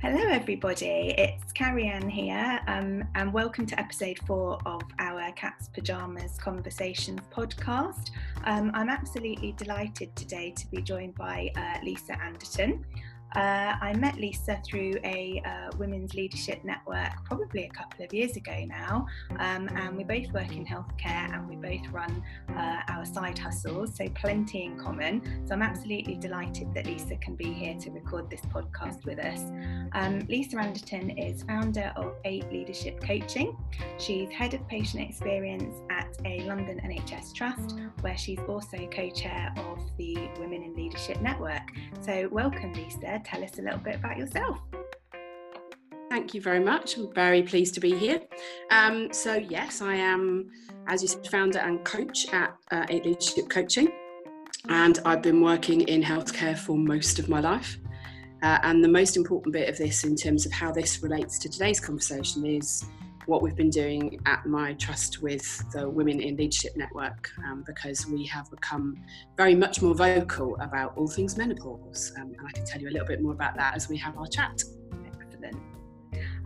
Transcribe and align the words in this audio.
Hello, 0.00 0.28
everybody. 0.30 1.12
It's 1.18 1.52
Carrie 1.52 1.88
Ann 1.88 2.08
here, 2.08 2.60
um, 2.68 3.02
and 3.16 3.32
welcome 3.32 3.66
to 3.66 3.80
episode 3.80 4.16
four 4.28 4.60
of 4.64 4.80
our 5.00 5.32
Cat's 5.32 5.66
Pajamas 5.70 6.38
Conversations 6.38 7.18
podcast. 7.32 8.10
Um, 8.44 8.70
I'm 8.74 8.90
absolutely 8.90 9.56
delighted 9.56 10.14
today 10.14 10.52
to 10.52 10.70
be 10.70 10.82
joined 10.82 11.16
by 11.16 11.50
uh, 11.56 11.84
Lisa 11.84 12.16
Anderton. 12.22 12.84
Uh, 13.34 13.74
I 13.80 13.92
met 13.94 14.16
Lisa 14.16 14.60
through 14.64 14.94
a 15.04 15.42
uh, 15.44 15.76
women's 15.76 16.14
leadership 16.14 16.64
network 16.64 17.12
probably 17.24 17.64
a 17.64 17.68
couple 17.68 18.04
of 18.04 18.12
years 18.12 18.36
ago 18.36 18.64
now, 18.66 19.06
um, 19.38 19.68
and 19.74 19.96
we 19.96 20.04
both 20.04 20.32
work 20.32 20.56
in 20.56 20.64
healthcare 20.64 21.32
and 21.34 21.48
we 21.48 21.56
both 21.56 21.86
run 21.92 22.22
uh, 22.56 22.80
our 22.88 23.04
side 23.04 23.38
hustles, 23.38 23.94
so 23.94 24.08
plenty 24.10 24.64
in 24.64 24.78
common. 24.78 25.46
So 25.46 25.54
I'm 25.54 25.62
absolutely 25.62 26.16
delighted 26.16 26.72
that 26.74 26.86
Lisa 26.86 27.16
can 27.16 27.34
be 27.34 27.52
here 27.52 27.76
to 27.80 27.90
record 27.90 28.30
this 28.30 28.40
podcast 28.42 29.04
with 29.04 29.18
us. 29.18 29.40
Um, 29.92 30.20
Lisa 30.28 30.58
Anderton 30.58 31.10
is 31.10 31.42
founder 31.42 31.92
of 31.96 32.14
Eight 32.24 32.50
Leadership 32.50 33.00
Coaching. 33.00 33.56
She's 33.98 34.30
head 34.30 34.54
of 34.54 34.66
patient 34.68 35.08
experience 35.08 35.82
at 35.90 36.16
a 36.24 36.40
London 36.42 36.80
NHS 36.82 37.34
trust, 37.34 37.76
where 38.00 38.16
she's 38.16 38.40
also 38.48 38.78
co 38.90 39.10
chair 39.10 39.52
of 39.58 39.78
the 39.98 40.16
Women 40.38 40.62
in 40.62 40.74
Leadership 40.74 41.20
Network. 41.20 41.62
So, 42.00 42.28
welcome, 42.32 42.72
Lisa 42.72 43.17
tell 43.24 43.42
us 43.42 43.58
a 43.58 43.62
little 43.62 43.78
bit 43.78 43.96
about 43.96 44.16
yourself. 44.16 44.58
Thank 46.10 46.32
you 46.32 46.40
very 46.40 46.60
much. 46.60 46.96
I'm 46.96 47.12
very 47.12 47.42
pleased 47.42 47.74
to 47.74 47.80
be 47.80 47.94
here. 47.96 48.22
Um, 48.70 49.12
so, 49.12 49.34
yes, 49.34 49.82
I 49.82 49.94
am, 49.94 50.50
as 50.86 51.02
you 51.02 51.08
said, 51.08 51.26
founder 51.28 51.58
and 51.58 51.84
coach 51.84 52.32
at 52.32 52.54
uh, 52.70 52.86
Eight 52.88 53.04
Leadership 53.04 53.48
Coaching. 53.50 53.88
And 54.68 54.98
I've 55.04 55.22
been 55.22 55.42
working 55.42 55.82
in 55.82 56.02
healthcare 56.02 56.56
for 56.58 56.76
most 56.76 57.18
of 57.18 57.28
my 57.28 57.40
life. 57.40 57.78
Uh, 58.42 58.58
and 58.62 58.82
the 58.82 58.88
most 58.88 59.16
important 59.16 59.52
bit 59.52 59.68
of 59.68 59.76
this, 59.76 60.04
in 60.04 60.16
terms 60.16 60.46
of 60.46 60.52
how 60.52 60.72
this 60.72 61.02
relates 61.02 61.38
to 61.40 61.48
today's 61.48 61.80
conversation, 61.80 62.46
is 62.46 62.84
what 63.28 63.42
we've 63.42 63.54
been 63.54 63.68
doing 63.68 64.18
at 64.24 64.46
my 64.46 64.72
trust 64.74 65.22
with 65.22 65.62
the 65.72 65.88
Women 65.88 66.18
in 66.18 66.34
Leadership 66.36 66.74
Network 66.76 67.30
um, 67.44 67.62
because 67.66 68.06
we 68.06 68.24
have 68.24 68.50
become 68.50 68.96
very 69.36 69.54
much 69.54 69.82
more 69.82 69.94
vocal 69.94 70.56
about 70.60 70.96
all 70.96 71.06
things 71.06 71.36
menopause. 71.36 72.10
Um, 72.18 72.32
and 72.38 72.48
I 72.48 72.50
can 72.52 72.64
tell 72.64 72.80
you 72.80 72.88
a 72.88 72.90
little 72.90 73.06
bit 73.06 73.20
more 73.20 73.32
about 73.32 73.54
that 73.56 73.76
as 73.76 73.86
we 73.86 73.98
have 73.98 74.16
our 74.16 74.26
chat. 74.26 74.62
Excellent. 75.04 75.77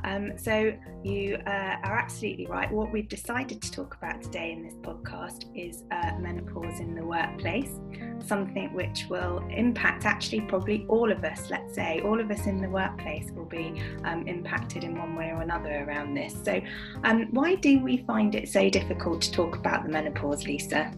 Um, 0.05 0.36
so 0.36 0.72
you 1.05 1.36
uh, 1.47 1.77
are 1.84 1.97
absolutely 1.97 2.47
right. 2.47 2.70
What 2.70 2.92
we've 2.92 3.08
decided 3.08 3.62
to 3.62 3.70
talk 3.70 3.97
about 3.97 4.22
today 4.22 4.53
in 4.53 4.62
this 4.62 4.75
podcast 4.75 5.45
is 5.55 5.84
uh, 5.91 6.19
menopause 6.19 6.81
in 6.81 6.95
the 6.95 7.05
workplace, 7.05 7.78
something 8.27 8.73
which 8.75 9.06
will 9.08 9.39
impact 9.50 10.05
actually 10.05 10.42
probably 10.42 10.84
all 10.89 11.11
of 11.11 11.23
us. 11.25 11.50
Let's 11.50 11.75
say 11.75 12.00
all 12.05 12.20
of 12.20 12.30
us 12.30 12.47
in 12.47 12.61
the 12.61 12.69
workplace 12.69 13.30
will 13.33 13.45
be 13.45 13.80
um, 14.05 14.27
impacted 14.27 14.84
in 14.84 14.98
one 14.98 15.14
way 15.14 15.30
or 15.30 15.42
another 15.42 15.84
around 15.84 16.14
this. 16.14 16.34
So, 16.45 16.61
um, 17.05 17.28
why 17.30 17.55
do 17.56 17.80
we 17.80 17.98
find 17.98 18.34
it 18.34 18.48
so 18.48 18.69
difficult 18.69 19.23
to 19.23 19.33
talk 19.33 19.56
about 19.56 19.84
the 19.84 19.91
menopause, 19.91 20.47
Lisa? 20.47 20.92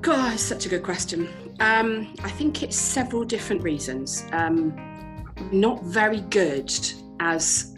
God, 0.00 0.38
such 0.38 0.66
a 0.66 0.68
good 0.68 0.82
question. 0.82 1.28
Um, 1.60 2.12
I 2.24 2.30
think 2.30 2.62
it's 2.62 2.76
several 2.76 3.24
different 3.24 3.62
reasons. 3.62 4.26
Um, 4.32 4.74
not 5.52 5.82
very 5.84 6.22
good 6.22 6.72
as 7.22 7.72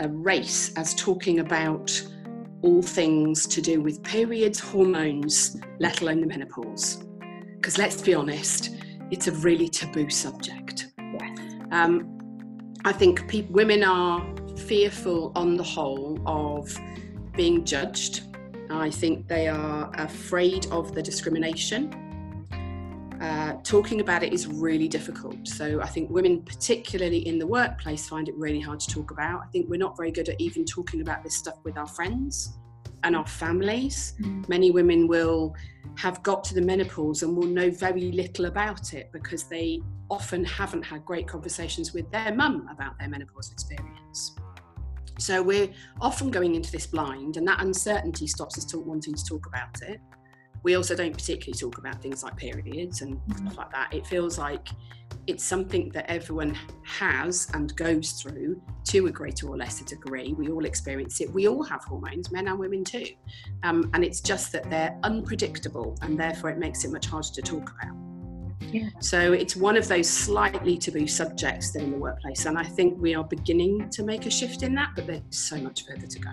a 0.00 0.08
race 0.08 0.72
as 0.76 0.94
talking 0.94 1.40
about 1.40 1.90
all 2.62 2.80
things 2.80 3.46
to 3.48 3.60
do 3.60 3.80
with 3.80 4.02
periods, 4.04 4.60
hormones, 4.60 5.56
let 5.80 6.00
alone 6.00 6.20
the 6.20 6.26
menopause. 6.26 7.04
Because 7.56 7.76
let's 7.76 8.00
be 8.00 8.14
honest, 8.14 8.76
it's 9.10 9.26
a 9.26 9.32
really 9.32 9.68
taboo 9.68 10.08
subject. 10.08 10.92
Yes. 10.98 11.38
Um, 11.72 12.18
I 12.84 12.92
think 12.92 13.28
pe- 13.28 13.48
women 13.50 13.82
are 13.82 14.24
fearful 14.56 15.32
on 15.34 15.56
the 15.56 15.64
whole 15.64 16.20
of 16.24 16.74
being 17.36 17.64
judged. 17.64 18.22
I 18.70 18.90
think 18.90 19.26
they 19.26 19.48
are 19.48 19.90
afraid 19.94 20.66
of 20.70 20.94
the 20.94 21.02
discrimination 21.02 22.03
uh, 23.20 23.54
talking 23.62 24.00
about 24.00 24.22
it 24.22 24.32
is 24.32 24.46
really 24.46 24.88
difficult. 24.88 25.46
So 25.46 25.80
I 25.80 25.86
think 25.86 26.10
women, 26.10 26.42
particularly 26.42 27.26
in 27.26 27.38
the 27.38 27.46
workplace, 27.46 28.08
find 28.08 28.28
it 28.28 28.34
really 28.36 28.60
hard 28.60 28.80
to 28.80 28.90
talk 28.90 29.10
about. 29.10 29.42
I 29.42 29.46
think 29.48 29.68
we're 29.68 29.78
not 29.78 29.96
very 29.96 30.10
good 30.10 30.28
at 30.28 30.40
even 30.40 30.64
talking 30.64 31.00
about 31.00 31.22
this 31.22 31.36
stuff 31.36 31.56
with 31.64 31.76
our 31.76 31.86
friends 31.86 32.58
and 33.02 33.14
our 33.14 33.26
families. 33.26 34.14
Mm. 34.20 34.48
Many 34.48 34.70
women 34.70 35.06
will 35.06 35.54
have 35.96 36.22
got 36.22 36.42
to 36.44 36.54
the 36.54 36.62
menopause 36.62 37.22
and 37.22 37.36
will 37.36 37.46
know 37.46 37.70
very 37.70 38.12
little 38.12 38.46
about 38.46 38.94
it 38.94 39.10
because 39.12 39.44
they 39.44 39.80
often 40.10 40.44
haven't 40.44 40.82
had 40.82 41.04
great 41.04 41.28
conversations 41.28 41.92
with 41.92 42.10
their 42.10 42.34
mum 42.34 42.68
about 42.70 42.98
their 42.98 43.08
menopause 43.08 43.52
experience. 43.52 44.36
So 45.18 45.42
we're 45.42 45.68
often 46.00 46.30
going 46.30 46.56
into 46.56 46.72
this 46.72 46.86
blind, 46.86 47.36
and 47.36 47.46
that 47.46 47.60
uncertainty 47.60 48.26
stops 48.26 48.58
us 48.58 48.74
wanting 48.74 49.14
to 49.14 49.24
talk 49.24 49.46
about 49.46 49.80
it 49.82 50.00
we 50.64 50.74
also 50.74 50.96
don't 50.96 51.12
particularly 51.12 51.58
talk 51.58 51.78
about 51.78 52.02
things 52.02 52.24
like 52.24 52.36
periods 52.36 53.02
and 53.02 53.16
mm-hmm. 53.16 53.46
stuff 53.46 53.58
like 53.58 53.70
that. 53.70 53.92
It 53.94 54.06
feels 54.06 54.38
like 54.38 54.68
it's 55.26 55.44
something 55.44 55.90
that 55.90 56.10
everyone 56.10 56.56
has 56.84 57.48
and 57.54 57.74
goes 57.76 58.12
through 58.12 58.60
to 58.84 59.06
a 59.06 59.10
greater 59.10 59.48
or 59.48 59.56
lesser 59.56 59.84
degree. 59.84 60.32
We 60.32 60.48
all 60.48 60.64
experience 60.64 61.20
it. 61.20 61.30
We 61.30 61.48
all 61.48 61.62
have 61.62 61.84
hormones, 61.84 62.32
men 62.32 62.48
and 62.48 62.58
women 62.58 62.82
too. 62.82 63.06
Um, 63.62 63.90
and 63.94 64.02
it's 64.02 64.20
just 64.20 64.52
that 64.52 64.68
they're 64.70 64.98
unpredictable 65.02 65.96
and 66.02 66.18
therefore 66.18 66.50
it 66.50 66.58
makes 66.58 66.84
it 66.84 66.90
much 66.90 67.06
harder 67.06 67.28
to 67.28 67.42
talk 67.42 67.70
about. 67.70 67.94
Yeah. 68.72 68.88
So 69.00 69.32
it's 69.32 69.56
one 69.56 69.76
of 69.76 69.86
those 69.86 70.08
slightly 70.08 70.78
taboo 70.78 71.06
subjects 71.06 71.72
that 71.72 71.82
in 71.82 71.90
the 71.92 71.98
workplace. 71.98 72.46
And 72.46 72.58
I 72.58 72.64
think 72.64 72.98
we 72.98 73.14
are 73.14 73.24
beginning 73.24 73.90
to 73.90 74.02
make 74.02 74.26
a 74.26 74.30
shift 74.30 74.62
in 74.62 74.74
that, 74.76 74.92
but 74.96 75.06
there's 75.06 75.22
so 75.30 75.58
much 75.58 75.84
further 75.86 76.06
to 76.06 76.18
go. 76.18 76.32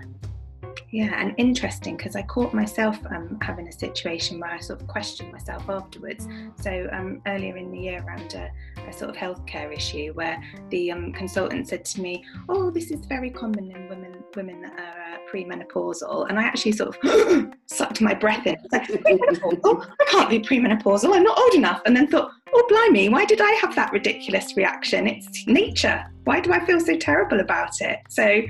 Yeah, 0.92 1.14
and 1.20 1.34
interesting 1.38 1.96
because 1.96 2.16
I 2.16 2.22
caught 2.24 2.54
myself 2.54 2.98
um, 3.10 3.38
having 3.42 3.68
a 3.68 3.72
situation 3.72 4.40
where 4.40 4.52
I 4.52 4.60
sort 4.60 4.82
of 4.82 4.88
questioned 4.88 5.32
myself 5.32 5.70
afterwards. 5.70 6.28
So 6.56 6.90
um, 6.92 7.22
earlier 7.28 7.58
in 7.58 7.72
the 7.72 7.80
year, 7.80 8.04
around 8.06 8.34
a, 8.34 8.52
a, 8.88 8.94
sort 8.94 9.10
of 9.10 9.16
healthcare 9.16 9.74
issue, 9.74 10.14
where 10.14 10.42
the 10.70 10.92
um, 10.92 11.14
consultant 11.14 11.68
said 11.70 11.86
to 11.86 12.02
me, 12.02 12.24
"Oh, 12.50 12.70
this 12.70 12.92
is 12.92 13.06
very 13.06 13.30
common 13.30 13.72
in 13.72 13.88
women 13.90 14.18
women 14.36 14.62
that 14.62 14.74
are 14.74 15.02
uh, 15.14 15.18
premenopausal," 15.32 16.30
and 16.30 16.40
I 16.40 16.44
actually 16.44 16.74
sort 16.74 16.98
of 16.98 17.54
sucked 17.68 18.02
my 18.02 18.14
breath 18.14 18.46
in. 18.46 18.58
Like? 18.72 18.90
I 18.92 20.06
can't 20.08 20.30
be 20.30 20.40
premenopausal. 20.40 21.16
I'm 21.16 21.24
not 21.24 21.40
old 21.40 21.54
enough. 21.54 21.82
And 21.86 21.96
then 21.96 22.08
thought, 22.08 22.32
"Oh, 22.54 22.66
blimey, 22.70 23.10
why 23.10 23.26
did 23.26 23.42
I 23.42 23.52
have 23.62 23.76
that 23.76 23.92
ridiculous 23.92 24.56
reaction? 24.58 25.08
It's 25.08 25.48
nature. 25.48 26.04
Why 26.26 26.40
do 26.40 26.54
I 26.54 26.64
feel 26.66 26.80
so 26.80 26.98
terrible 26.98 27.40
about 27.40 27.80
it?" 27.82 28.00
So 28.10 28.42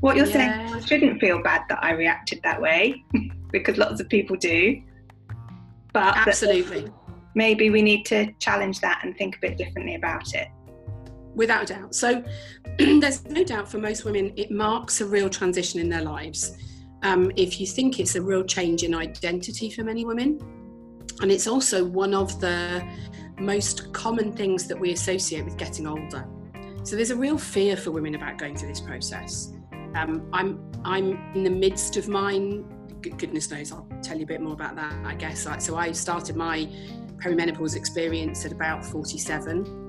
what 0.00 0.16
you're 0.16 0.26
yeah. 0.26 0.66
saying, 0.66 0.74
I 0.74 0.80
shouldn't 0.80 1.20
feel 1.20 1.42
bad 1.42 1.62
that 1.68 1.82
I 1.82 1.92
reacted 1.92 2.40
that 2.42 2.60
way 2.60 3.04
because 3.52 3.76
lots 3.76 4.00
of 4.00 4.08
people 4.08 4.36
do. 4.36 4.82
But 5.92 6.16
absolutely, 6.16 6.90
maybe 7.34 7.70
we 7.70 7.82
need 7.82 8.04
to 8.06 8.32
challenge 8.38 8.80
that 8.80 9.00
and 9.04 9.16
think 9.16 9.36
a 9.36 9.40
bit 9.40 9.58
differently 9.58 9.96
about 9.96 10.34
it. 10.34 10.48
Without 11.34 11.66
doubt. 11.66 11.94
So 11.94 12.24
there's 12.78 13.24
no 13.26 13.44
doubt 13.44 13.68
for 13.70 13.78
most 13.78 14.04
women, 14.04 14.32
it 14.36 14.50
marks 14.50 15.00
a 15.00 15.06
real 15.06 15.28
transition 15.28 15.80
in 15.80 15.88
their 15.88 16.02
lives. 16.02 16.56
Um, 17.02 17.32
if 17.36 17.60
you 17.60 17.66
think 17.66 17.98
it's 17.98 18.14
a 18.14 18.22
real 18.22 18.44
change 18.44 18.82
in 18.82 18.94
identity 18.94 19.70
for 19.70 19.84
many 19.84 20.04
women, 20.04 20.38
and 21.22 21.30
it's 21.30 21.46
also 21.46 21.84
one 21.84 22.14
of 22.14 22.40
the 22.40 22.86
most 23.38 23.92
common 23.92 24.32
things 24.32 24.66
that 24.66 24.78
we 24.78 24.92
associate 24.92 25.44
with 25.44 25.56
getting 25.56 25.86
older. 25.86 26.26
So 26.82 26.96
there's 26.96 27.10
a 27.10 27.16
real 27.16 27.38
fear 27.38 27.76
for 27.76 27.90
women 27.90 28.14
about 28.14 28.38
going 28.38 28.56
through 28.56 28.68
this 28.68 28.80
process. 28.80 29.52
Um, 29.94 30.28
I'm 30.32 30.72
I'm 30.84 31.34
in 31.34 31.44
the 31.44 31.50
midst 31.50 31.96
of 31.96 32.08
mine. 32.08 32.64
Goodness 33.00 33.50
knows, 33.50 33.72
I'll 33.72 33.86
tell 34.02 34.18
you 34.18 34.24
a 34.24 34.26
bit 34.26 34.40
more 34.40 34.52
about 34.52 34.76
that. 34.76 34.94
I 35.04 35.14
guess. 35.14 35.46
So 35.64 35.76
I 35.76 35.92
started 35.92 36.36
my 36.36 36.68
perimenopause 37.16 37.76
experience 37.76 38.44
at 38.44 38.52
about 38.52 38.84
47. 38.84 39.88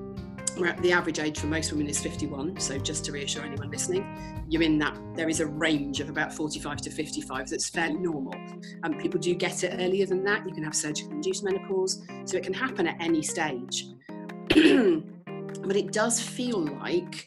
The 0.82 0.92
average 0.92 1.18
age 1.18 1.38
for 1.38 1.46
most 1.46 1.72
women 1.72 1.88
is 1.88 2.00
51. 2.00 2.60
So 2.60 2.78
just 2.78 3.06
to 3.06 3.12
reassure 3.12 3.42
anyone 3.42 3.70
listening, 3.70 4.44
you're 4.50 4.62
in 4.62 4.78
that. 4.78 4.98
There 5.14 5.30
is 5.30 5.40
a 5.40 5.46
range 5.46 6.00
of 6.00 6.10
about 6.10 6.32
45 6.34 6.82
to 6.82 6.90
55 6.90 7.48
that's 7.48 7.70
fairly 7.70 7.96
normal. 7.96 8.34
And 8.34 8.84
um, 8.84 8.98
people 8.98 9.18
do 9.18 9.34
get 9.34 9.64
it 9.64 9.74
earlier 9.80 10.04
than 10.04 10.22
that. 10.24 10.46
You 10.46 10.54
can 10.54 10.62
have 10.64 10.74
surgically 10.74 11.12
induced 11.12 11.42
menopause, 11.42 12.02
so 12.26 12.36
it 12.36 12.42
can 12.42 12.52
happen 12.52 12.86
at 12.86 12.96
any 13.00 13.22
stage. 13.22 13.86
but 14.48 15.76
it 15.76 15.92
does 15.92 16.20
feel 16.20 16.60
like 16.60 17.26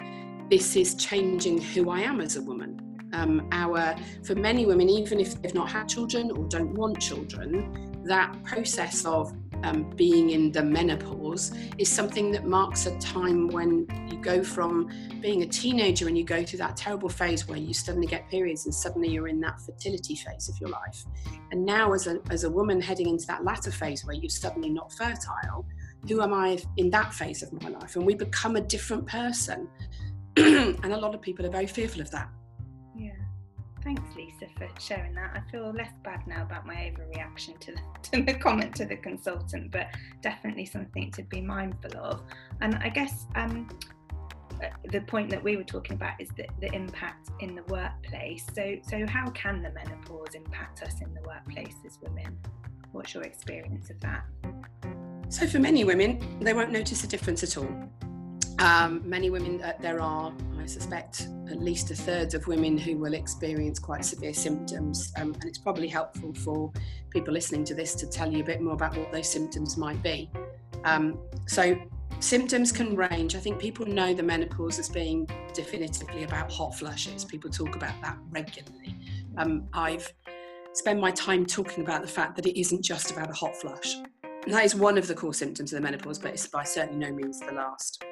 this 0.50 0.76
is 0.76 0.96
changing 0.96 1.62
who 1.62 1.90
I 1.90 2.02
am 2.02 2.22
as 2.22 2.36
a 2.36 2.42
woman. 2.42 2.82
Um, 3.14 3.48
our 3.52 3.96
for 4.24 4.36
many 4.36 4.66
women, 4.66 4.90
even 4.90 5.20
if 5.20 5.42
they've 5.42 5.54
not 5.54 5.70
had 5.70 5.88
children 5.88 6.32
or 6.32 6.44
don't 6.46 6.74
want 6.74 7.00
children, 7.00 8.04
that 8.06 8.44
process 8.44 9.06
of 9.06 9.34
um, 9.64 9.90
being 9.96 10.32
in 10.32 10.52
the 10.52 10.62
menopause 10.62 11.52
is 11.78 11.90
something 11.90 12.32
that 12.32 12.46
marks 12.46 12.86
a 12.86 12.98
time 13.00 13.48
when 13.48 13.88
you 14.12 14.18
go 14.18 14.44
from 14.44 14.92
being 15.22 15.42
a 15.42 15.48
teenager 15.48 16.08
and 16.08 16.18
you 16.18 16.24
go 16.24 16.44
through 16.44 16.60
that 16.60 16.78
terrible 16.78 17.10
phase 17.10 17.48
where 17.48 17.58
you 17.58 17.74
suddenly 17.74 18.06
get 18.06 18.30
periods 18.30 18.66
and 18.66 18.76
suddenly 18.76 19.10
you're 19.10 19.28
in 19.28 19.40
that 19.40 19.60
fertility 19.62 20.16
phase 20.16 20.50
of 20.50 20.60
your 20.60 20.70
life. 20.70 21.06
And 21.52 21.66
now, 21.66 21.94
as 21.94 22.06
a, 22.08 22.20
as 22.30 22.44
a 22.44 22.50
woman 22.50 22.82
heading 22.82 23.10
into 23.10 23.26
that 23.28 23.44
latter 23.44 23.72
phase 23.72 24.06
where 24.06 24.16
you're 24.16 24.30
suddenly 24.30 24.70
not 24.70 24.92
fertile, 24.94 25.66
who 26.08 26.22
am 26.22 26.34
I 26.34 26.60
in 26.78 26.90
that 26.92 27.14
phase 27.14 27.42
of 27.42 27.52
my 27.62 27.70
life? 27.70 27.96
And 27.96 28.06
we 28.06 28.14
become 28.14 28.56
a 28.58 28.62
different 28.62 29.08
person. 29.08 29.68
and 30.84 30.94
a 30.94 30.98
lot 30.98 31.16
of 31.16 31.22
people 31.22 31.46
are 31.46 31.50
very 31.50 31.68
fearful 31.68 32.02
of 32.02 32.12
that. 32.12 32.30
Yeah. 32.96 33.12
Thanks, 33.84 34.04
Lisa, 34.16 34.48
for 34.58 34.68
sharing 34.80 35.14
that. 35.16 35.32
I 35.36 35.52
feel 35.52 35.72
less 35.72 35.92
bad 36.04 36.26
now 36.28 36.42
about 36.42 36.66
my 36.66 36.92
overreaction 36.92 37.60
to 37.60 37.72
the, 37.72 37.80
to 38.12 38.24
the 38.24 38.34
comment 38.34 38.76
to 38.76 38.86
the 38.86 38.98
consultant, 38.98 39.72
but 39.72 39.88
definitely 40.22 40.66
something 40.66 41.12
to 41.12 41.24
be 41.24 41.42
mindful 41.42 41.96
of. 41.98 42.22
And 42.62 42.76
I 42.76 42.90
guess 42.90 43.28
um, 43.36 43.70
uh, 44.62 44.68
the 44.92 45.02
point 45.02 45.30
that 45.30 45.44
we 45.44 45.58
were 45.58 45.64
talking 45.64 45.96
about 45.96 46.20
is 46.20 46.30
the, 46.36 46.48
the 46.60 46.74
impact 46.74 47.30
in 47.40 47.56
the 47.56 47.64
workplace. 47.64 48.46
So, 48.54 48.78
so 48.82 49.06
how 49.06 49.30
can 49.32 49.62
the 49.62 49.72
menopause 49.72 50.34
impact 50.34 50.82
us 50.82 51.02
in 51.02 51.14
the 51.14 51.22
workplace 51.22 51.76
as 51.86 51.98
women? 52.02 52.38
What's 52.92 53.14
your 53.14 53.24
experience 53.24 53.90
of 53.90 54.00
that? 54.02 54.24
So, 55.30 55.48
for 55.48 55.60
many 55.60 55.84
women, 55.84 56.40
they 56.40 56.54
won't 56.54 56.72
notice 56.72 57.04
a 57.04 57.08
difference 57.08 57.44
at 57.44 57.58
all. 57.58 57.90
Um, 58.60 59.02
many 59.06 59.30
women, 59.30 59.62
uh, 59.62 59.74
there 59.82 60.00
are, 60.00 60.34
I 60.60 60.66
suspect, 60.66 61.28
at 61.50 61.60
least 61.60 61.92
a 61.92 61.96
third 61.96 62.34
of 62.34 62.48
women 62.48 62.78
who 62.78 62.98
will 62.98 63.14
experience 63.14 63.80
quite 63.80 64.06
severe 64.06 64.34
symptoms. 64.34 65.12
Um, 65.18 65.34
and 65.34 65.46
it's 65.46 65.58
probably 65.58 65.88
helpful 65.88 66.34
for 66.34 66.72
people 67.10 67.34
listening 67.34 67.66
to 67.66 67.76
this 67.76 67.96
to 67.96 68.08
tell 68.08 68.32
you 68.32 68.42
a 68.42 68.46
bit 68.46 68.62
more 68.62 68.74
about 68.74 68.96
what 68.98 69.12
those 69.12 69.30
symptoms 69.30 69.78
might 69.78 70.02
be. 70.02 70.30
Um, 70.86 71.20
so, 71.48 71.78
symptoms 72.20 72.72
can 72.72 72.96
range. 72.96 73.36
I 73.36 73.40
think 73.40 73.60
people 73.60 73.86
know 73.86 74.14
the 74.14 74.24
menopause 74.24 74.80
as 74.80 74.90
being 74.90 75.28
definitively 75.54 76.24
about 76.24 76.52
hot 76.52 76.76
flushes. 76.76 77.26
People 77.26 77.50
talk 77.50 77.76
about 77.76 78.02
that 78.02 78.18
regularly. 78.30 78.96
Um, 79.38 79.68
I've 79.74 80.12
spent 80.74 81.00
my 81.00 81.12
time 81.12 81.46
talking 81.46 81.84
about 81.84 82.02
the 82.02 82.08
fact 82.08 82.36
that 82.38 82.46
it 82.46 82.60
isn't 82.60 82.84
just 82.84 83.12
about 83.12 83.30
a 83.30 83.34
hot 83.34 83.56
flush. 83.56 83.98
That 84.48 84.64
is 84.64 84.76
one 84.76 84.98
of 84.98 85.08
the 85.08 85.16
core 85.16 85.34
symptoms 85.34 85.74
of 85.74 85.78
the 85.78 85.82
menopause, 85.82 86.20
but 86.20 86.32
it's 86.32 86.48
by 86.48 86.64
certainly 86.64 87.06
no 87.06 87.14
means 87.14 87.40
the 87.40 87.52
last. 87.52 88.04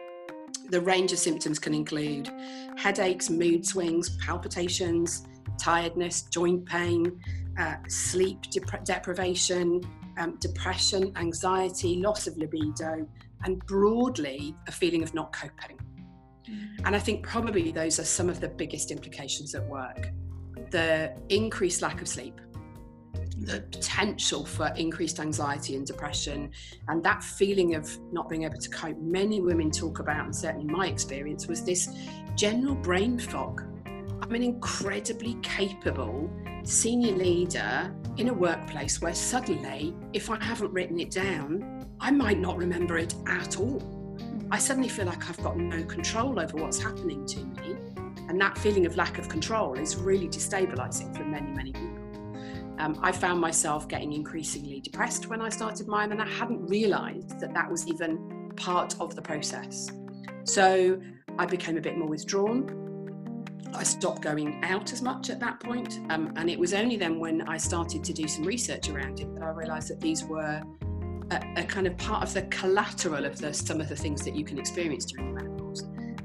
The 0.69 0.81
range 0.81 1.11
of 1.11 1.19
symptoms 1.19 1.59
can 1.59 1.73
include 1.73 2.29
headaches, 2.77 3.29
mood 3.29 3.65
swings, 3.65 4.17
palpitations, 4.17 5.27
tiredness, 5.59 6.23
joint 6.23 6.65
pain, 6.65 7.19
uh, 7.59 7.75
sleep 7.87 8.39
dep- 8.49 8.83
deprivation, 8.83 9.81
um, 10.17 10.37
depression, 10.39 11.11
anxiety, 11.15 11.97
loss 11.97 12.27
of 12.27 12.37
libido, 12.37 13.07
and 13.43 13.59
broadly 13.65 14.55
a 14.67 14.71
feeling 14.71 15.03
of 15.03 15.13
not 15.13 15.33
coping. 15.33 15.77
Mm. 16.49 16.85
And 16.85 16.95
I 16.95 16.99
think 16.99 17.25
probably 17.25 17.71
those 17.71 17.99
are 17.99 18.05
some 18.05 18.29
of 18.29 18.39
the 18.39 18.47
biggest 18.47 18.91
implications 18.91 19.53
at 19.55 19.67
work. 19.67 20.09
The 20.71 21.13
increased 21.29 21.81
lack 21.81 22.01
of 22.01 22.07
sleep, 22.07 22.39
the 23.45 23.61
potential 23.71 24.45
for 24.45 24.67
increased 24.75 25.19
anxiety 25.19 25.75
and 25.75 25.85
depression, 25.85 26.51
and 26.87 27.03
that 27.03 27.23
feeling 27.23 27.75
of 27.75 27.89
not 28.11 28.29
being 28.29 28.43
able 28.43 28.57
to 28.57 28.69
cope. 28.69 28.97
Many 28.99 29.41
women 29.41 29.71
talk 29.71 29.99
about, 29.99 30.25
and 30.25 30.35
certainly 30.35 30.65
my 30.65 30.87
experience 30.87 31.47
was 31.47 31.63
this 31.63 31.89
general 32.35 32.75
brain 32.75 33.19
fog. 33.19 33.63
I'm 34.21 34.33
an 34.33 34.43
incredibly 34.43 35.35
capable 35.41 36.29
senior 36.63 37.15
leader 37.15 37.93
in 38.17 38.29
a 38.29 38.33
workplace 38.33 39.01
where 39.01 39.13
suddenly, 39.13 39.93
if 40.13 40.29
I 40.29 40.41
haven't 40.41 40.71
written 40.71 40.99
it 40.99 41.11
down, 41.11 41.85
I 41.99 42.11
might 42.11 42.39
not 42.39 42.57
remember 42.57 42.97
it 42.97 43.13
at 43.27 43.57
all. 43.59 43.81
I 44.49 44.59
suddenly 44.59 44.89
feel 44.89 45.05
like 45.05 45.29
I've 45.29 45.41
got 45.43 45.57
no 45.57 45.83
control 45.83 46.39
over 46.39 46.57
what's 46.57 46.81
happening 46.81 47.25
to 47.25 47.39
me. 47.39 47.75
And 48.29 48.39
that 48.39 48.57
feeling 48.57 48.85
of 48.85 48.95
lack 48.95 49.17
of 49.17 49.27
control 49.27 49.73
is 49.73 49.95
really 49.97 50.29
destabilizing 50.29 51.15
for 51.15 51.25
many, 51.25 51.51
many 51.51 51.73
people. 51.73 51.92
Um, 52.79 52.99
I 53.01 53.11
found 53.11 53.39
myself 53.39 53.87
getting 53.87 54.13
increasingly 54.13 54.79
depressed 54.79 55.27
when 55.27 55.41
I 55.41 55.49
started 55.49 55.87
mine, 55.87 56.11
and 56.11 56.21
I 56.21 56.27
hadn't 56.27 56.65
realized 56.67 57.39
that 57.39 57.53
that 57.53 57.69
was 57.69 57.87
even 57.87 58.51
part 58.55 58.95
of 58.99 59.15
the 59.15 59.21
process. 59.21 59.91
So 60.43 60.99
I 61.37 61.45
became 61.45 61.77
a 61.77 61.81
bit 61.81 61.97
more 61.97 62.07
withdrawn. 62.07 62.79
I 63.73 63.83
stopped 63.83 64.21
going 64.21 64.63
out 64.63 64.93
as 64.93 65.01
much 65.01 65.29
at 65.29 65.39
that 65.39 65.59
point, 65.59 65.99
um, 66.09 66.33
and 66.35 66.49
it 66.49 66.59
was 66.59 66.73
only 66.73 66.95
then 66.95 67.19
when 67.19 67.41
I 67.47 67.57
started 67.57 68.03
to 68.03 68.13
do 68.13 68.27
some 68.27 68.43
research 68.43 68.89
around 68.89 69.19
it 69.19 69.33
that 69.33 69.43
I 69.43 69.49
realised 69.49 69.89
that 69.89 69.99
these 69.99 70.23
were 70.23 70.61
a, 71.31 71.53
a, 71.57 71.63
kind 71.63 71.87
of 71.87 71.97
part 71.97 72.23
of 72.23 72.33
the 72.33 72.43
collateral 72.43 73.25
of 73.25 73.39
the, 73.39 73.53
some 73.53 73.81
of 73.81 73.89
the 73.89 73.95
things 73.95 74.23
that 74.25 74.35
you 74.35 74.45
can 74.45 74.59
experience 74.59 75.05
during 75.05 75.33
menopause. 75.33 75.62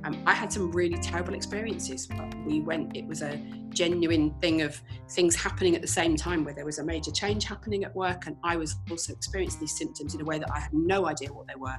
Um, 0.08 0.22
I 0.26 0.32
had 0.32 0.50
some 0.50 0.72
really 0.72 0.96
terrible 0.96 1.34
experiences. 1.34 2.08
We 2.46 2.60
went; 2.60 2.96
it 2.96 3.06
was 3.06 3.20
a 3.20 3.36
genuine 3.68 4.30
thing 4.40 4.62
of 4.62 4.80
things 5.10 5.36
happening 5.36 5.76
at 5.76 5.82
the 5.82 5.88
same 5.88 6.16
time, 6.16 6.44
where 6.44 6.54
there 6.54 6.64
was 6.64 6.78
a 6.78 6.84
major 6.84 7.10
change 7.10 7.44
happening 7.44 7.84
at 7.84 7.94
work, 7.94 8.26
and 8.26 8.36
I 8.42 8.56
was 8.56 8.76
also 8.90 9.12
experiencing 9.12 9.60
these 9.60 9.76
symptoms 9.76 10.14
in 10.14 10.22
a 10.22 10.24
way 10.24 10.38
that 10.38 10.50
I 10.50 10.60
had 10.60 10.72
no 10.72 11.06
idea 11.06 11.30
what 11.30 11.46
they 11.46 11.56
were. 11.56 11.76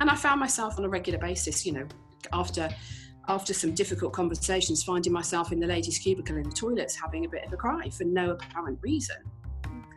And 0.00 0.10
I 0.10 0.16
found 0.16 0.40
myself 0.40 0.78
on 0.78 0.84
a 0.84 0.88
regular 0.88 1.20
basis, 1.20 1.64
you 1.64 1.72
know, 1.72 1.86
after 2.32 2.68
after 3.28 3.54
some 3.54 3.72
difficult 3.72 4.12
conversations, 4.12 4.82
finding 4.82 5.12
myself 5.12 5.52
in 5.52 5.60
the 5.60 5.66
ladies' 5.68 5.98
cubicle 5.98 6.36
in 6.36 6.42
the 6.42 6.56
toilets 6.56 6.96
having 6.96 7.24
a 7.24 7.28
bit 7.28 7.46
of 7.46 7.52
a 7.52 7.56
cry 7.56 7.88
for 7.88 8.02
no 8.02 8.32
apparent 8.32 8.80
reason. 8.82 9.16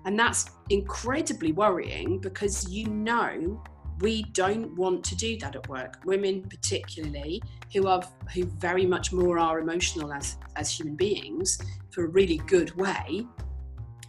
And 0.06 0.18
that's 0.18 0.46
incredibly 0.70 1.54
worrying 1.54 2.20
because 2.20 2.70
you 2.70 2.88
know 2.88 3.62
we 4.02 4.24
don't 4.34 4.76
want 4.76 5.04
to 5.06 5.16
do 5.16 5.38
that 5.40 5.56
at 5.56 5.68
work. 5.70 6.00
Women, 6.06 6.44
particularly, 6.44 7.42
who 7.74 7.88
are 7.88 8.04
who 8.34 8.46
very 8.46 8.86
much 8.86 9.12
more 9.12 9.40
are 9.40 9.60
emotional 9.60 10.14
as 10.14 10.38
as 10.56 10.72
human 10.72 10.96
beings 10.96 11.60
for 11.90 12.06
a 12.06 12.08
really 12.08 12.38
good 12.38 12.76
way, 12.76 13.26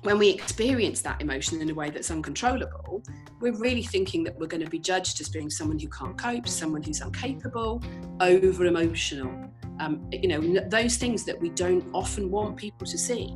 when 0.02 0.18
we 0.18 0.28
experience 0.30 1.00
that 1.02 1.20
emotion 1.20 1.60
in 1.60 1.70
a 1.70 1.74
way 1.74 1.90
that's 1.90 2.10
uncontrollable, 2.10 3.02
we're 3.40 3.56
really 3.56 3.82
thinking 3.82 4.22
that 4.24 4.38
we're 4.38 4.46
going 4.46 4.62
to 4.62 4.70
be 4.70 4.78
judged 4.78 5.20
as 5.20 5.28
being 5.28 5.50
someone 5.50 5.78
who 5.78 5.88
can't 5.88 6.16
cope, 6.16 6.46
someone 6.46 6.82
who's 6.82 7.00
incapable, 7.00 7.82
over 8.20 8.66
emotional. 8.66 9.32
Um, 9.80 10.08
you 10.12 10.28
know, 10.28 10.60
those 10.68 10.96
things 10.96 11.24
that 11.24 11.40
we 11.40 11.50
don't 11.50 11.84
often 11.92 12.30
want 12.30 12.56
people 12.56 12.86
to 12.86 12.98
see. 12.98 13.34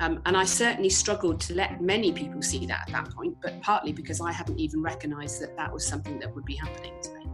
Um, 0.00 0.20
and 0.26 0.36
I 0.36 0.44
certainly 0.44 0.90
struggled 0.90 1.40
to 1.42 1.54
let 1.54 1.80
many 1.80 2.12
people 2.12 2.42
see 2.42 2.66
that 2.66 2.88
at 2.88 2.92
that 2.92 3.14
point, 3.14 3.36
but 3.42 3.60
partly 3.62 3.92
because 3.92 4.20
I 4.20 4.32
hadn't 4.32 4.58
even 4.58 4.80
recognised 4.82 5.42
that 5.42 5.56
that 5.56 5.72
was 5.72 5.86
something 5.86 6.18
that 6.20 6.34
would 6.34 6.44
be 6.44 6.54
happening 6.54 6.94
to 7.02 7.14
me. 7.14 7.26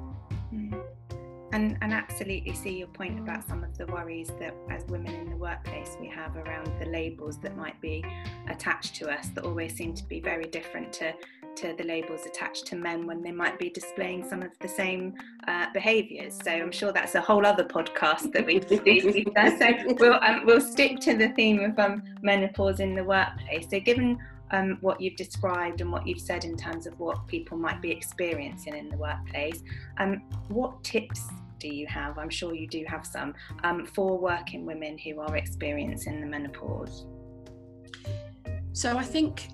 Mm 0.52 0.84
and, 1.55 1.78
and 1.82 1.93
absolutely 1.93 2.52
see 2.52 2.78
your 2.78 2.88
point 2.88 3.16
about 3.16 3.46
some 3.46 3.62
of 3.62 3.78
the 3.78 3.87
worries 3.87 4.32
that 4.40 4.52
as 4.70 4.84
women 4.87 5.14
in 5.14 5.31
the 5.31 5.37
workplace 5.37 5.96
we 6.00 6.08
have 6.08 6.37
around 6.37 6.69
the 6.81 6.87
labels 6.87 7.38
that 7.38 7.56
might 7.56 7.81
be 7.81 8.05
attached 8.49 8.96
to 8.96 9.08
us 9.08 9.28
that 9.28 9.44
always 9.44 9.72
seem 9.72 9.94
to 9.94 10.05
be 10.05 10.19
very 10.19 10.46
different 10.46 10.93
to 10.93 11.14
to 11.56 11.75
the 11.77 11.85
labels 11.85 12.27
attached 12.27 12.67
to 12.67 12.77
men 12.77 13.06
when 13.06 13.23
they 13.23 13.33
might 13.33 13.59
be 13.59 13.71
displaying 13.71 14.28
some 14.28 14.43
of 14.43 14.50
the 14.61 14.69
same 14.69 15.14
uh, 15.49 15.67
behaviours. 15.73 16.38
So 16.43 16.50
I'm 16.50 16.73
sure 16.73 16.93
that's 16.93 17.14
a 17.14 17.21
whole 17.21 17.45
other 17.47 17.64
podcast 17.64 18.33
that 18.33 18.47
we 18.47 18.61
could 18.61 18.85
do. 18.85 19.00
so 19.59 19.95
we'll 19.99 20.19
um, 20.23 20.45
we'll 20.45 20.61
stick 20.61 21.00
to 21.00 21.17
the 21.17 21.28
theme 21.31 21.61
of 21.61 21.78
um, 21.78 22.02
menopause 22.23 22.81
in 22.81 22.95
the 22.95 23.05
workplace. 23.05 23.67
So 23.71 23.81
given 23.81 24.19
um, 24.50 24.78
what 24.81 25.00
you've 25.00 25.17
described 25.17 25.81
and 25.81 25.90
what 25.90 26.07
you've 26.07 26.21
said 26.21 26.45
in 26.45 26.57
terms 26.57 26.87
of 26.87 26.99
what 27.00 27.26
people 27.26 27.59
might 27.59 27.81
be 27.81 27.90
experiencing 27.90 28.76
in 28.76 28.88
the 28.88 28.97
workplace, 28.97 29.62
um, 29.99 30.23
what 30.49 30.83
tips 30.85 31.28
do 31.59 31.69
you 31.69 31.87
have? 31.87 32.19
I'm 32.19 32.31
sure 32.31 32.55
you 32.55 32.69
do 32.69 32.85
have 32.87 33.07
some 33.07 33.35
um, 33.62 33.87
for 33.87 34.19
working 34.19 34.67
women 34.67 34.99
who 34.99 35.21
are 35.21 35.37
experiencing 35.37 36.21
the 36.21 36.26
menopause. 36.26 37.07
So 38.73 38.99
I 38.99 39.05
think 39.05 39.49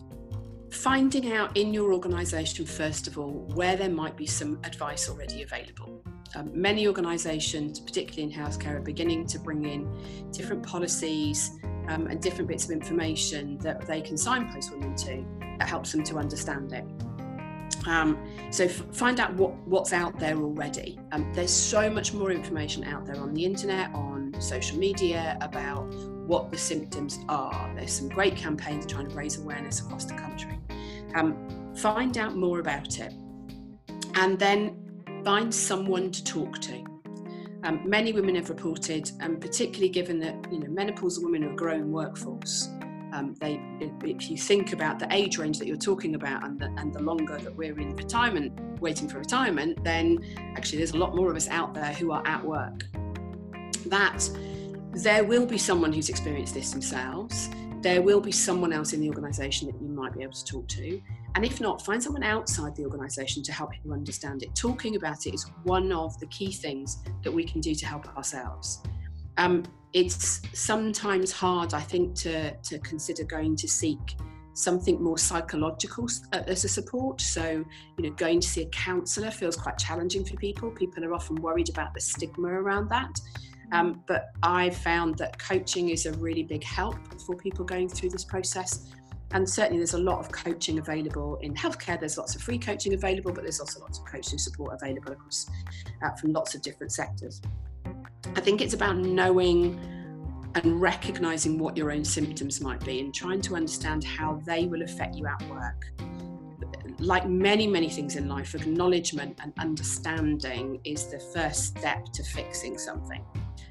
finding 0.70 1.32
out 1.32 1.56
in 1.56 1.74
your 1.74 1.92
organisation, 1.92 2.64
first 2.64 3.06
of 3.06 3.18
all, 3.18 3.48
where 3.54 3.76
there 3.76 3.90
might 3.90 4.16
be 4.16 4.26
some 4.26 4.58
advice 4.64 5.08
already 5.08 5.42
available. 5.42 6.02
Um, 6.34 6.50
many 6.54 6.86
organisations, 6.86 7.80
particularly 7.80 8.32
in 8.32 8.38
healthcare, 8.38 8.76
are 8.76 8.80
beginning 8.80 9.26
to 9.28 9.38
bring 9.38 9.64
in 9.64 10.30
different 10.30 10.64
policies 10.64 11.58
um, 11.88 12.06
and 12.06 12.22
different 12.22 12.48
bits 12.48 12.64
of 12.64 12.70
information 12.70 13.58
that 13.58 13.84
they 13.86 14.00
can 14.00 14.16
signpost 14.16 14.70
women 14.70 14.94
to 14.96 15.24
that 15.58 15.68
helps 15.68 15.92
them 15.92 16.04
to 16.04 16.18
understand 16.18 16.72
it. 16.72 16.84
Um, 17.86 18.18
so 18.50 18.64
f- 18.64 18.84
find 18.92 19.18
out 19.18 19.34
what, 19.34 19.54
what's 19.66 19.92
out 19.92 20.18
there 20.18 20.36
already. 20.36 20.98
Um, 21.12 21.32
there's 21.34 21.52
so 21.52 21.90
much 21.90 22.12
more 22.12 22.30
information 22.30 22.84
out 22.84 23.06
there 23.06 23.16
on 23.16 23.34
the 23.34 23.44
internet, 23.44 23.92
on 23.94 24.34
social 24.38 24.78
media 24.78 25.36
about 25.40 25.92
what 26.30 26.52
the 26.52 26.56
symptoms 26.56 27.18
are. 27.28 27.72
There's 27.74 27.92
some 27.92 28.08
great 28.08 28.36
campaigns 28.36 28.86
trying 28.86 29.08
to 29.08 29.14
raise 29.16 29.36
awareness 29.36 29.80
across 29.80 30.04
the 30.04 30.14
country. 30.14 30.60
Um, 31.16 31.74
find 31.74 32.16
out 32.16 32.36
more 32.36 32.60
about 32.60 33.00
it, 33.00 33.12
and 34.14 34.38
then 34.38 35.02
find 35.24 35.52
someone 35.52 36.12
to 36.12 36.22
talk 36.22 36.60
to. 36.60 36.84
Um, 37.64 37.82
many 37.84 38.12
women 38.12 38.36
have 38.36 38.48
reported, 38.48 39.10
and 39.18 39.34
um, 39.34 39.40
particularly 39.40 39.88
given 39.88 40.20
that 40.20 40.36
you 40.52 40.60
know 40.60 40.68
menopausal 40.68 41.24
women 41.24 41.42
are 41.42 41.52
a 41.52 41.56
growing 41.56 41.90
workforce, 41.90 42.68
um, 43.12 43.34
they, 43.40 43.60
if 43.80 44.30
you 44.30 44.36
think 44.36 44.72
about 44.72 45.00
the 45.00 45.12
age 45.12 45.36
range 45.36 45.58
that 45.58 45.66
you're 45.66 45.76
talking 45.76 46.14
about 46.14 46.46
and 46.46 46.60
the, 46.60 46.72
and 46.78 46.94
the 46.94 47.02
longer 47.02 47.38
that 47.38 47.56
we're 47.56 47.76
in 47.80 47.96
retirement, 47.96 48.52
waiting 48.80 49.08
for 49.08 49.18
retirement, 49.18 49.82
then 49.82 50.24
actually 50.56 50.78
there's 50.78 50.92
a 50.92 50.96
lot 50.96 51.16
more 51.16 51.28
of 51.28 51.36
us 51.36 51.48
out 51.48 51.74
there 51.74 51.92
who 51.94 52.12
are 52.12 52.24
at 52.24 52.44
work. 52.44 52.84
That 53.86 54.30
there 54.92 55.24
will 55.24 55.46
be 55.46 55.58
someone 55.58 55.92
who's 55.92 56.08
experienced 56.08 56.54
this 56.54 56.70
themselves. 56.70 57.50
there 57.82 58.02
will 58.02 58.20
be 58.20 58.32
someone 58.32 58.74
else 58.74 58.92
in 58.92 59.00
the 59.00 59.08
organisation 59.08 59.66
that 59.66 59.80
you 59.80 59.88
might 59.88 60.12
be 60.12 60.22
able 60.22 60.34
to 60.34 60.44
talk 60.44 60.68
to. 60.68 61.00
And 61.34 61.44
if 61.46 61.62
not, 61.62 61.82
find 61.82 62.02
someone 62.02 62.22
outside 62.22 62.76
the 62.76 62.84
organisation 62.84 63.42
to 63.44 63.52
help 63.52 63.70
you 63.82 63.92
understand 63.92 64.42
it. 64.42 64.54
Talking 64.54 64.96
about 64.96 65.26
it 65.26 65.32
is 65.32 65.46
one 65.62 65.90
of 65.90 66.18
the 66.20 66.26
key 66.26 66.52
things 66.52 66.98
that 67.24 67.32
we 67.32 67.42
can 67.44 67.60
do 67.60 67.74
to 67.74 67.86
help 67.86 68.14
ourselves. 68.16 68.82
Um, 69.38 69.62
it's 69.92 70.42
sometimes 70.52 71.32
hard, 71.32 71.72
I 71.72 71.80
think, 71.80 72.14
to, 72.16 72.54
to 72.54 72.78
consider 72.80 73.24
going 73.24 73.56
to 73.56 73.68
seek 73.68 74.16
something 74.52 75.02
more 75.02 75.16
psychological 75.16 76.06
uh, 76.32 76.42
as 76.46 76.64
a 76.64 76.68
support. 76.68 77.20
So, 77.20 77.64
you 77.96 78.04
know, 78.04 78.10
going 78.10 78.40
to 78.40 78.48
see 78.48 78.62
a 78.62 78.68
counsellor 78.68 79.30
feels 79.30 79.56
quite 79.56 79.78
challenging 79.78 80.24
for 80.24 80.36
people. 80.36 80.70
People 80.70 81.04
are 81.04 81.14
often 81.14 81.36
worried 81.36 81.70
about 81.70 81.94
the 81.94 82.00
stigma 82.00 82.48
around 82.48 82.90
that. 82.90 83.18
Um, 83.72 84.02
but 84.06 84.30
I've 84.42 84.76
found 84.76 85.16
that 85.18 85.38
coaching 85.38 85.90
is 85.90 86.06
a 86.06 86.12
really 86.14 86.42
big 86.42 86.64
help 86.64 86.96
for 87.26 87.36
people 87.36 87.64
going 87.64 87.88
through 87.88 88.10
this 88.10 88.24
process. 88.24 88.90
And 89.32 89.48
certainly, 89.48 89.78
there's 89.78 89.94
a 89.94 89.98
lot 89.98 90.18
of 90.18 90.32
coaching 90.32 90.80
available 90.80 91.36
in 91.36 91.54
healthcare. 91.54 91.98
There's 91.98 92.18
lots 92.18 92.34
of 92.34 92.42
free 92.42 92.58
coaching 92.58 92.94
available, 92.94 93.32
but 93.32 93.44
there's 93.44 93.60
also 93.60 93.80
lots 93.80 93.98
of 93.98 94.04
coaching 94.04 94.38
support 94.38 94.74
available 94.74 95.12
across 95.12 95.48
uh, 96.02 96.10
from 96.12 96.32
lots 96.32 96.56
of 96.56 96.62
different 96.62 96.92
sectors. 96.92 97.40
I 98.36 98.40
think 98.40 98.60
it's 98.60 98.74
about 98.74 98.96
knowing 98.96 99.78
and 100.54 100.80
recognizing 100.80 101.58
what 101.58 101.76
your 101.76 101.92
own 101.92 102.04
symptoms 102.04 102.60
might 102.60 102.84
be 102.84 103.00
and 103.00 103.14
trying 103.14 103.40
to 103.42 103.54
understand 103.54 104.02
how 104.04 104.42
they 104.44 104.66
will 104.66 104.82
affect 104.82 105.14
you 105.14 105.26
at 105.26 105.42
work. 105.48 105.92
Like 106.98 107.28
many, 107.28 107.66
many 107.66 107.88
things 107.88 108.16
in 108.16 108.28
life, 108.28 108.54
acknowledgement 108.54 109.38
and 109.42 109.52
understanding 109.58 110.80
is 110.84 111.06
the 111.06 111.18
first 111.18 111.78
step 111.78 112.04
to 112.12 112.22
fixing 112.24 112.78
something. 112.78 113.24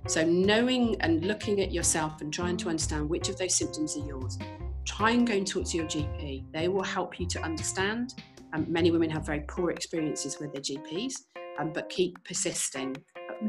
So, 0.07 0.25
knowing 0.25 0.99
and 1.01 1.25
looking 1.25 1.61
at 1.61 1.71
yourself 1.71 2.21
and 2.21 2.33
trying 2.33 2.57
to 2.57 2.69
understand 2.69 3.09
which 3.09 3.29
of 3.29 3.37
those 3.37 3.55
symptoms 3.55 3.97
are 3.97 4.05
yours, 4.05 4.37
try 4.85 5.11
and 5.11 5.27
go 5.27 5.33
and 5.33 5.45
talk 5.45 5.65
to 5.65 5.77
your 5.77 5.85
GP. 5.85 6.51
They 6.51 6.67
will 6.67 6.83
help 6.83 7.19
you 7.19 7.27
to 7.27 7.41
understand. 7.41 8.15
Um, 8.53 8.65
many 8.67 8.91
women 8.91 9.09
have 9.11 9.25
very 9.25 9.41
poor 9.41 9.69
experiences 9.71 10.39
with 10.39 10.51
their 10.51 10.61
GPs, 10.61 11.13
um, 11.59 11.71
but 11.73 11.89
keep 11.89 12.23
persisting. 12.23 12.95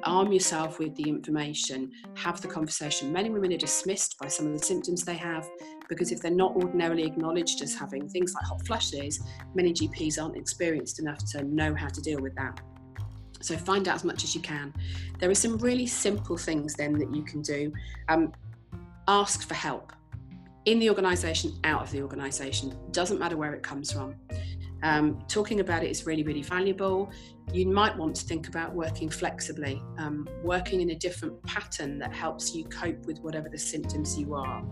Arm 0.04 0.30
yourself 0.30 0.78
with 0.78 0.94
the 0.94 1.08
information, 1.08 1.90
have 2.14 2.40
the 2.40 2.46
conversation. 2.46 3.12
Many 3.12 3.30
women 3.30 3.52
are 3.52 3.56
dismissed 3.56 4.16
by 4.20 4.28
some 4.28 4.46
of 4.46 4.52
the 4.52 4.64
symptoms 4.64 5.04
they 5.04 5.16
have 5.16 5.48
because 5.88 6.12
if 6.12 6.20
they're 6.20 6.30
not 6.30 6.54
ordinarily 6.54 7.02
acknowledged 7.02 7.60
as 7.62 7.74
having 7.74 8.08
things 8.08 8.32
like 8.34 8.44
hot 8.44 8.64
flushes, 8.66 9.20
many 9.54 9.72
GPs 9.72 10.22
aren't 10.22 10.36
experienced 10.36 11.00
enough 11.00 11.18
to 11.32 11.42
know 11.42 11.74
how 11.74 11.88
to 11.88 12.00
deal 12.00 12.20
with 12.20 12.34
that. 12.36 12.60
So 13.40 13.56
find 13.56 13.88
out 13.88 13.96
as 13.96 14.04
much 14.04 14.24
as 14.24 14.34
you 14.34 14.40
can. 14.40 14.74
There 15.18 15.30
are 15.30 15.34
some 15.34 15.58
really 15.58 15.86
simple 15.86 16.36
things 16.36 16.74
then 16.74 16.92
that 16.98 17.14
you 17.14 17.22
can 17.22 17.42
do. 17.42 17.72
Um, 18.08 18.32
ask 19.08 19.46
for 19.46 19.54
help 19.54 19.92
in 20.66 20.78
the 20.78 20.88
organisation, 20.88 21.58
out 21.64 21.82
of 21.82 21.90
the 21.90 22.02
organisation. 22.02 22.76
Doesn't 22.92 23.18
matter 23.18 23.36
where 23.36 23.54
it 23.54 23.62
comes 23.62 23.90
from. 23.90 24.14
Um, 24.82 25.22
talking 25.28 25.60
about 25.60 25.82
it 25.82 25.90
is 25.90 26.06
really, 26.06 26.22
really 26.22 26.42
valuable. 26.42 27.10
You 27.52 27.66
might 27.66 27.96
want 27.96 28.16
to 28.16 28.24
think 28.24 28.48
about 28.48 28.74
working 28.74 29.10
flexibly, 29.10 29.82
um, 29.98 30.28
working 30.42 30.80
in 30.80 30.90
a 30.90 30.94
different 30.94 31.42
pattern 31.42 31.98
that 31.98 32.14
helps 32.14 32.54
you 32.54 32.64
cope 32.64 33.04
with 33.06 33.18
whatever 33.20 33.48
the 33.48 33.58
symptoms 33.58 34.18
you 34.18 34.34
are. 34.34 34.62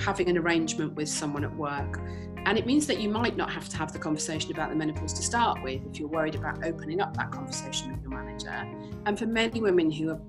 Having 0.00 0.28
an 0.30 0.38
arrangement 0.38 0.94
with 0.94 1.08
someone 1.08 1.44
at 1.44 1.56
work, 1.56 2.00
and 2.46 2.56
it 2.56 2.64
means 2.64 2.86
that 2.86 3.00
you 3.00 3.08
might 3.08 3.36
not 3.36 3.50
have 3.50 3.68
to 3.68 3.76
have 3.76 3.92
the 3.92 3.98
conversation 3.98 4.52
about 4.52 4.70
the 4.70 4.76
menopause 4.76 5.12
to 5.14 5.22
start 5.22 5.60
with 5.64 5.84
if 5.90 5.98
you're 5.98 6.08
worried 6.08 6.36
about 6.36 6.64
opening 6.64 7.00
up 7.00 7.16
that 7.16 7.32
conversation 7.32 7.90
with 7.90 8.00
your 8.02 8.10
manager. 8.10 8.64
And 9.04 9.18
for 9.18 9.26
many 9.26 9.60
women 9.60 9.90
who 9.90 10.10
are 10.10 10.20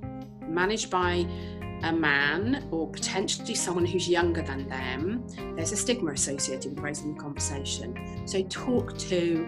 managed 0.41 0.89
by 0.89 1.27
a 1.83 1.93
man 1.93 2.67
or 2.71 2.89
potentially 2.89 3.53
someone 3.53 3.85
who's 3.85 4.09
younger 4.09 4.41
than 4.41 4.67
them, 4.67 5.27
there's 5.55 5.71
a 5.71 5.75
stigma 5.75 6.11
associated 6.11 6.71
with 6.73 6.83
raising 6.83 7.13
the 7.13 7.21
conversation. 7.21 8.25
So 8.25 8.41
talk 8.43 8.97
to 8.97 9.47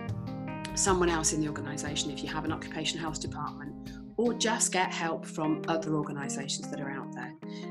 someone 0.76 1.10
else 1.10 1.34
in 1.34 1.42
the 1.42 1.48
organisation 1.48 2.12
if 2.12 2.22
you 2.22 2.30
have 2.30 2.46
an 2.46 2.52
occupational 2.52 3.02
health 3.02 3.20
department 3.20 3.94
or 4.16 4.34
just 4.34 4.74
get 4.74 4.92
help 4.92 5.26
from 5.26 5.64
other 5.70 5.96
organisations 5.96 6.70
that 6.70 6.82
are 6.82 6.92
out 6.92 6.99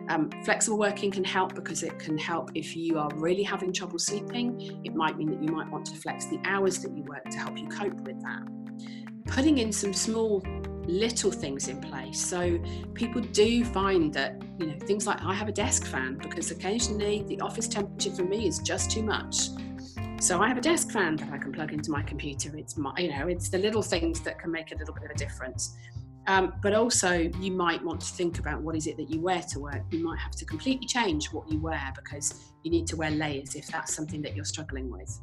Um, 0.09 0.31
flexible 0.45 0.78
working 0.78 1.11
can 1.11 1.25
help 1.25 1.55
because 1.55 1.83
it 1.83 1.99
can 1.99 2.17
help 2.17 2.50
if 2.55 2.76
you 2.76 2.99
are 2.99 3.11
really 3.14 3.43
having 3.43 3.73
trouble 3.73 3.99
sleeping. 3.99 4.81
It 4.85 4.95
might 4.95 5.17
mean 5.17 5.31
that 5.31 5.43
you 5.43 5.50
might 5.50 5.71
want 5.71 5.87
to 5.87 5.97
flex 5.97 6.26
the 6.26 6.40
hours 6.45 6.78
that 6.81 6.97
you 6.97 7.02
work 7.05 7.25
to 7.31 7.38
help 7.38 7.59
you 7.59 7.69
cope 7.69 8.00
with 8.00 8.21
that. 8.23 8.43
Putting 9.26 9.59
in 9.59 9.73
some 9.73 9.93
small 9.93 10.43
little 10.87 11.31
things 11.31 11.69
in 11.69 11.81
place. 11.81 12.19
So 12.19 12.59
people 12.95 13.21
do 13.21 13.64
find 13.67 14.12
that, 14.14 14.43
you 14.59 14.67
know, 14.67 14.78
things 14.81 15.07
like 15.07 15.23
I 15.23 15.35
have 15.35 15.49
a 15.49 15.52
desk 15.52 15.85
fan 15.85 16.17
because 16.17 16.50
occasionally 16.50 17.25
the 17.28 17.40
office 17.40 17.69
temperature 17.69 18.11
for 18.11 18.25
me 18.25 18.49
is 18.49 18.59
just 18.59 18.90
too 18.90 19.02
much. 19.02 19.50
So 20.21 20.40
I 20.40 20.49
have 20.49 20.59
a 20.59 20.62
desk 20.62 20.90
fan 20.90 21.14
that 21.17 21.31
I 21.31 21.38
can 21.38 21.52
plug 21.52 21.73
into 21.73 21.93
my 21.93 22.02
computer. 22.02 22.57
It's 22.57 22.76
my, 22.76 22.93
you 22.99 23.11
know, 23.11 23.28
it's 23.28 23.50
the 23.50 23.59
little 23.59 23.83
things 23.83 24.21
that 24.23 24.38
can 24.38 24.50
make 24.50 24.73
a 24.73 24.76
little 24.76 24.95
bit 24.95 25.05
of 25.05 25.11
a 25.11 25.14
difference. 25.14 25.76
Um, 26.28 26.52
but 26.62 26.75
also, 26.75 27.30
you 27.40 27.52
might 27.52 27.82
want 27.82 28.02
to 28.02 28.06
think 28.06 28.38
about 28.38 28.61
what 28.61 28.76
is 28.76 28.87
it 28.87 28.99
that 28.99 29.11
you 29.11 29.18
wear 29.18 29.40
to 29.40 29.61
work. 29.61 29.82
You 29.90 30.04
might 30.04 30.18
have 30.18 30.32
to 30.32 30.44
completely 30.44 30.87
change 30.87 31.32
what 31.32 31.50
you 31.50 31.58
wear 31.58 31.90
because 31.97 32.52
you 32.62 32.70
need 32.70 32.87
to 32.88 32.97
wear 32.97 33.11
layers 33.11 33.54
if 33.54 33.66
that's 33.68 33.94
something 33.94 34.20
that 34.23 34.37
you're 34.37 34.44
struggling 34.44 34.90
with. 34.90 35.18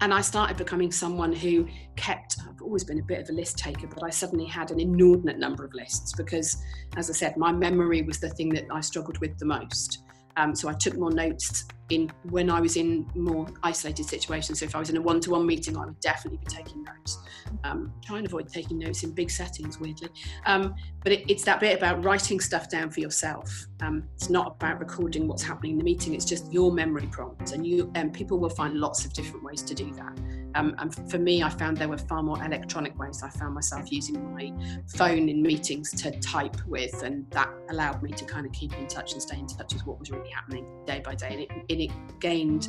And 0.00 0.14
I 0.14 0.20
started 0.20 0.56
becoming 0.56 0.92
someone 0.92 1.32
who 1.32 1.66
kept, 1.96 2.36
I've 2.48 2.62
always 2.62 2.84
been 2.84 3.00
a 3.00 3.02
bit 3.02 3.20
of 3.20 3.28
a 3.30 3.32
list 3.32 3.58
taker, 3.58 3.88
but 3.88 4.04
I 4.04 4.10
suddenly 4.10 4.46
had 4.46 4.70
an 4.70 4.78
inordinate 4.78 5.40
number 5.40 5.64
of 5.64 5.74
lists 5.74 6.12
because, 6.16 6.62
as 6.96 7.10
I 7.10 7.12
said, 7.12 7.36
my 7.36 7.50
memory 7.50 8.02
was 8.02 8.20
the 8.20 8.28
thing 8.28 8.50
that 8.50 8.66
I 8.70 8.80
struggled 8.80 9.18
with 9.18 9.36
the 9.40 9.46
most. 9.46 10.04
Um, 10.38 10.54
so 10.54 10.68
I 10.68 10.72
took 10.72 10.96
more 10.96 11.10
notes 11.10 11.66
in 11.90 12.10
when 12.30 12.50
I 12.50 12.60
was 12.60 12.76
in 12.76 13.10
more 13.14 13.46
isolated 13.62 14.04
situations. 14.04 14.60
So 14.60 14.66
if 14.66 14.76
I 14.76 14.78
was 14.78 14.90
in 14.90 14.96
a 14.96 15.00
one-to-one 15.00 15.44
meeting, 15.44 15.76
I 15.76 15.86
would 15.86 16.00
definitely 16.00 16.38
be 16.38 16.46
taking 16.46 16.84
notes. 16.84 17.18
Um, 17.64 17.92
try 18.04 18.18
and 18.18 18.26
avoid 18.26 18.48
taking 18.48 18.78
notes 18.78 19.02
in 19.02 19.12
big 19.12 19.30
settings, 19.30 19.80
weirdly. 19.80 20.10
Um, 20.46 20.74
but 21.02 21.12
it, 21.12 21.30
it's 21.30 21.44
that 21.44 21.60
bit 21.60 21.76
about 21.76 22.04
writing 22.04 22.40
stuff 22.40 22.70
down 22.70 22.90
for 22.90 23.00
yourself. 23.00 23.66
Um, 23.80 24.04
it's 24.14 24.30
not 24.30 24.56
about 24.56 24.78
recording 24.80 25.26
what's 25.26 25.42
happening 25.42 25.72
in 25.72 25.78
the 25.78 25.84
meeting. 25.84 26.14
It's 26.14 26.26
just 26.26 26.52
your 26.52 26.70
memory 26.72 27.08
prompt, 27.10 27.52
and 27.52 27.66
you 27.66 27.90
and 27.94 28.12
people 28.12 28.38
will 28.38 28.50
find 28.50 28.74
lots 28.74 29.04
of 29.04 29.12
different 29.12 29.42
ways 29.44 29.62
to 29.62 29.74
do 29.74 29.92
that. 29.94 30.18
Um, 30.54 30.74
and 30.78 31.10
for 31.10 31.18
me, 31.18 31.42
I 31.42 31.50
found 31.50 31.76
there 31.76 31.88
were 31.88 31.98
far 31.98 32.22
more 32.22 32.42
electronic 32.42 32.98
ways. 32.98 33.22
I 33.22 33.30
found 33.30 33.54
myself 33.54 33.92
using 33.92 34.34
my 34.34 34.52
phone 34.86 35.28
in 35.28 35.42
meetings 35.42 35.90
to 36.02 36.10
type 36.20 36.56
with, 36.66 37.02
and 37.02 37.30
that 37.30 37.50
allowed 37.70 38.02
me 38.02 38.12
to 38.12 38.24
kind 38.24 38.46
of 38.46 38.52
keep 38.52 38.76
in 38.78 38.86
touch 38.86 39.12
and 39.12 39.22
stay 39.22 39.38
in 39.38 39.46
touch 39.46 39.74
with 39.74 39.86
what 39.86 39.98
was 39.98 40.10
really 40.10 40.30
happening 40.30 40.66
day 40.86 41.00
by 41.04 41.14
day. 41.14 41.28
And 41.30 41.40
it, 41.40 41.50
and 41.70 41.80
it 41.80 42.20
gained 42.20 42.68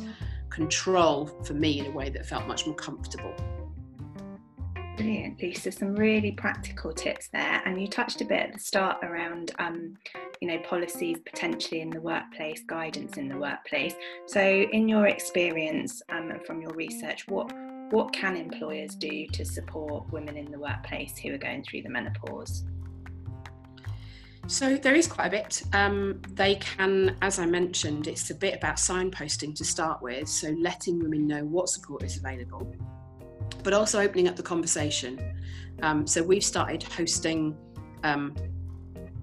control 0.50 1.26
for 1.44 1.54
me 1.54 1.80
in 1.80 1.86
a 1.86 1.90
way 1.90 2.10
that 2.10 2.26
felt 2.26 2.46
much 2.46 2.66
more 2.66 2.76
comfortable. 2.76 3.34
Brilliant, 4.96 5.40
Lisa. 5.40 5.72
Some 5.72 5.96
really 5.96 6.32
practical 6.32 6.92
tips 6.92 7.28
there, 7.28 7.62
and 7.64 7.80
you 7.80 7.88
touched 7.88 8.20
a 8.20 8.24
bit 8.24 8.40
at 8.40 8.52
the 8.52 8.58
start 8.58 8.98
around, 9.02 9.52
um, 9.58 9.96
you 10.42 10.48
know, 10.48 10.58
policies 10.58 11.16
potentially 11.24 11.80
in 11.80 11.88
the 11.88 12.00
workplace, 12.02 12.62
guidance 12.66 13.16
in 13.16 13.26
the 13.26 13.38
workplace. 13.38 13.94
So, 14.26 14.42
in 14.42 14.90
your 14.90 15.06
experience 15.06 16.02
um, 16.10 16.30
and 16.30 16.44
from 16.44 16.60
your 16.60 16.72
research, 16.72 17.26
what 17.28 17.50
what 17.90 18.12
can 18.12 18.36
employers 18.36 18.94
do 18.94 19.26
to 19.28 19.44
support 19.44 20.10
women 20.12 20.36
in 20.36 20.50
the 20.50 20.58
workplace 20.58 21.18
who 21.18 21.34
are 21.34 21.38
going 21.38 21.62
through 21.64 21.82
the 21.82 21.88
menopause? 21.88 22.64
So 24.46 24.76
there 24.76 24.94
is 24.94 25.06
quite 25.06 25.26
a 25.26 25.30
bit. 25.30 25.62
Um, 25.72 26.20
they 26.30 26.56
can, 26.56 27.16
as 27.22 27.38
I 27.38 27.46
mentioned, 27.46 28.08
it's 28.08 28.30
a 28.30 28.34
bit 28.34 28.54
about 28.54 28.76
signposting 28.76 29.54
to 29.56 29.64
start 29.64 30.02
with, 30.02 30.28
so 30.28 30.50
letting 30.58 30.98
women 30.98 31.26
know 31.26 31.44
what 31.44 31.68
support 31.68 32.02
is 32.02 32.16
available, 32.16 32.74
but 33.62 33.72
also 33.72 34.00
opening 34.00 34.28
up 34.28 34.36
the 34.36 34.42
conversation. 34.42 35.20
Um, 35.82 36.06
so 36.06 36.22
we've 36.22 36.44
started 36.44 36.82
hosting 36.82 37.56
um, 38.02 38.34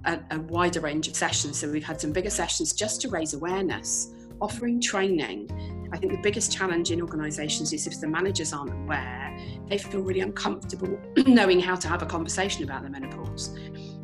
a, 0.05 0.19
a 0.31 0.39
wider 0.39 0.79
range 0.79 1.07
of 1.07 1.15
sessions. 1.15 1.59
So 1.59 1.69
we've 1.69 1.83
had 1.83 1.99
some 1.99 2.11
bigger 2.11 2.29
sessions 2.29 2.73
just 2.73 3.01
to 3.01 3.09
raise 3.09 3.33
awareness, 3.33 4.13
offering 4.39 4.79
training. 4.79 5.49
I 5.91 5.97
think 5.97 6.11
the 6.11 6.21
biggest 6.21 6.51
challenge 6.51 6.91
in 6.91 7.01
organisations 7.01 7.73
is 7.73 7.87
if 7.87 7.99
the 7.99 8.07
managers 8.07 8.53
aren't 8.53 8.71
aware, 8.71 9.37
they 9.67 9.77
feel 9.77 10.01
really 10.01 10.21
uncomfortable 10.21 10.99
knowing 11.27 11.59
how 11.59 11.75
to 11.75 11.87
have 11.87 12.01
a 12.01 12.05
conversation 12.05 12.63
about 12.63 12.83
the 12.83 12.89
menopause 12.89 13.57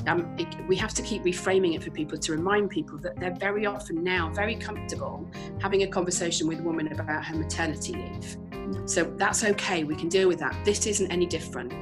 um, 0.08 0.36
it, 0.38 0.48
we 0.68 0.76
have 0.76 0.94
to 0.94 1.02
keep 1.02 1.24
reframing 1.24 1.76
it 1.76 1.84
for 1.84 1.92
people 1.92 2.18
to 2.18 2.32
remind 2.32 2.70
people 2.70 2.98
that 3.00 3.20
they're 3.20 3.36
very 3.36 3.66
often 3.66 4.04
now 4.04 4.30
very 4.30 4.56
comfortable 4.56 5.30
having 5.62 5.84
a 5.84 5.88
conversation 5.88 6.48
with 6.48 6.60
a 6.60 6.64
woman 6.64 6.92
about 6.92 7.26
her 7.26 7.36
maternity 7.36 7.94
leave. 7.94 8.38
So 8.86 9.04
that's 9.18 9.44
okay, 9.44 9.84
we 9.84 9.96
can 9.96 10.10
deal 10.10 10.28
with 10.28 10.40
that. 10.40 10.56
This 10.66 10.86
isn't 10.88 11.12
any 11.12 11.26
different. 11.26 11.74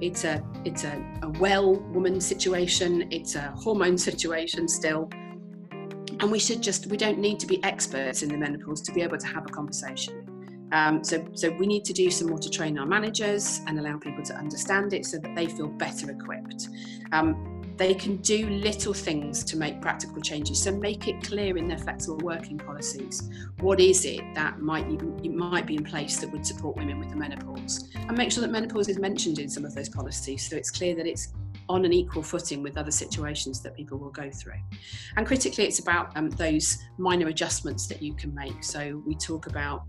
It's 0.00 0.24
a 0.24 0.44
it's 0.64 0.84
a, 0.84 1.04
a 1.22 1.30
well 1.40 1.74
woman 1.74 2.20
situation, 2.20 3.08
it's 3.10 3.34
a 3.34 3.52
hormone 3.56 3.98
situation 3.98 4.68
still. 4.68 5.10
And 6.20 6.30
we 6.32 6.38
should 6.38 6.62
just 6.62 6.86
we 6.86 6.96
don't 6.96 7.18
need 7.18 7.38
to 7.40 7.46
be 7.46 7.62
experts 7.64 8.22
in 8.22 8.28
the 8.28 8.36
menopause 8.36 8.80
to 8.82 8.92
be 8.92 9.02
able 9.02 9.18
to 9.18 9.26
have 9.26 9.44
a 9.46 9.48
conversation. 9.48 10.24
Um, 10.72 11.02
so, 11.02 11.26
so 11.32 11.50
we 11.50 11.66
need 11.66 11.84
to 11.86 11.92
do 11.92 12.10
some 12.10 12.28
more 12.28 12.38
to 12.38 12.50
train 12.50 12.78
our 12.78 12.84
managers 12.84 13.60
and 13.66 13.78
allow 13.78 13.96
people 13.96 14.22
to 14.24 14.34
understand 14.34 14.92
it 14.92 15.06
so 15.06 15.18
that 15.18 15.34
they 15.34 15.46
feel 15.46 15.68
better 15.68 16.10
equipped. 16.10 16.68
Um, 17.12 17.58
they 17.78 17.94
can 17.94 18.16
do 18.16 18.50
little 18.50 18.92
things 18.92 19.44
to 19.44 19.56
make 19.56 19.80
practical 19.80 20.20
changes. 20.20 20.60
So 20.60 20.72
make 20.72 21.06
it 21.06 21.22
clear 21.22 21.56
in 21.56 21.68
their 21.68 21.78
flexible 21.78 22.18
working 22.18 22.58
policies 22.58 23.30
what 23.60 23.80
is 23.80 24.04
it 24.04 24.20
that 24.34 24.60
might 24.60 24.86
might 25.24 25.66
be 25.66 25.76
in 25.76 25.84
place 25.84 26.18
that 26.18 26.30
would 26.32 26.44
support 26.44 26.76
women 26.76 26.98
with 26.98 27.10
the 27.10 27.16
menopause, 27.16 27.88
and 27.94 28.18
make 28.18 28.32
sure 28.32 28.42
that 28.42 28.50
menopause 28.50 28.88
is 28.88 28.98
mentioned 28.98 29.38
in 29.38 29.48
some 29.48 29.64
of 29.64 29.74
those 29.74 29.88
policies, 29.88 30.48
so 30.48 30.56
it's 30.56 30.70
clear 30.70 30.94
that 30.96 31.06
it's 31.06 31.32
on 31.68 31.84
an 31.84 31.92
equal 31.92 32.22
footing 32.22 32.62
with 32.62 32.76
other 32.76 32.90
situations 32.90 33.60
that 33.62 33.74
people 33.74 33.98
will 33.98 34.10
go 34.10 34.30
through. 34.30 34.60
And 35.16 35.26
critically, 35.26 35.64
it's 35.64 35.78
about 35.78 36.16
um, 36.16 36.30
those 36.30 36.78
minor 36.96 37.28
adjustments 37.28 37.86
that 37.88 38.02
you 38.02 38.14
can 38.14 38.34
make. 38.34 38.64
So 38.64 39.02
we 39.06 39.14
talk 39.14 39.46
about 39.46 39.84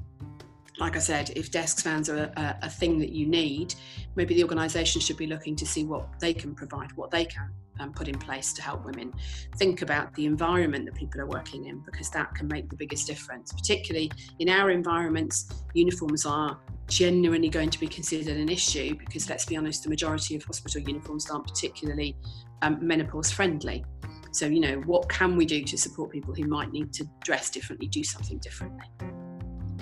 like 0.80 0.96
I 0.96 1.00
said, 1.00 1.32
if 1.36 1.52
desk 1.52 1.84
fans 1.84 2.10
are 2.10 2.32
a, 2.38 2.58
a, 2.62 2.70
thing 2.70 3.00
that 3.00 3.10
you 3.10 3.28
need, 3.28 3.76
maybe 4.16 4.34
the 4.34 4.44
organisation 4.44 5.02
should 5.02 5.18
be 5.18 5.28
looking 5.28 5.54
to 5.58 5.66
see 5.66 5.84
what 5.84 6.08
they 6.22 6.34
can 6.34 6.56
provide, 6.56 6.94
what 6.94 7.12
they 7.12 7.26
can 7.26 7.52
um, 7.80 7.92
put 7.94 8.08
in 8.08 8.18
place 8.18 8.54
to 8.54 8.62
help 8.62 8.86
women. 8.86 9.14
Think 9.58 9.82
about 9.82 10.14
the 10.16 10.26
environment 10.26 10.86
that 10.86 10.96
people 10.96 11.22
are 11.22 11.26
working 11.26 11.66
in 11.66 11.80
because 11.80 12.10
that 12.12 12.34
can 12.36 12.48
make 12.48 12.70
the 12.70 12.76
biggest 12.76 13.08
difference. 13.08 13.52
Particularly 13.54 14.12
in 14.40 14.50
our 14.50 14.72
environments, 14.72 15.52
uniforms 15.74 16.26
are 16.26 16.60
genuinely 16.88 17.50
going 17.50 17.70
to 17.70 17.80
be 17.80 17.88
considered 17.88 18.36
an 18.36 18.50
issue 18.50 18.96
because 18.98 19.30
let's 19.30 19.46
be 19.46 19.56
honest, 19.56 19.84
the 19.84 19.90
majority 19.90 20.36
of 20.36 20.44
hospital 20.44 20.82
uniforms 20.82 21.30
aren't 21.30 21.48
particularly 21.48 22.16
um, 22.62 22.78
menopause 22.82 23.32
friendly. 23.32 23.86
So, 24.32 24.46
you 24.46 24.60
know, 24.60 24.78
what 24.86 25.10
can 25.10 25.36
we 25.36 25.46
do 25.46 25.64
to 25.64 25.78
support 25.78 26.12
people 26.12 26.34
who 26.34 26.46
might 26.46 26.72
need 26.72 26.94
to 26.94 27.06
dress 27.24 27.50
differently, 27.50 27.88
do 27.88 28.04
something 28.04 28.38
differently? 28.40 28.86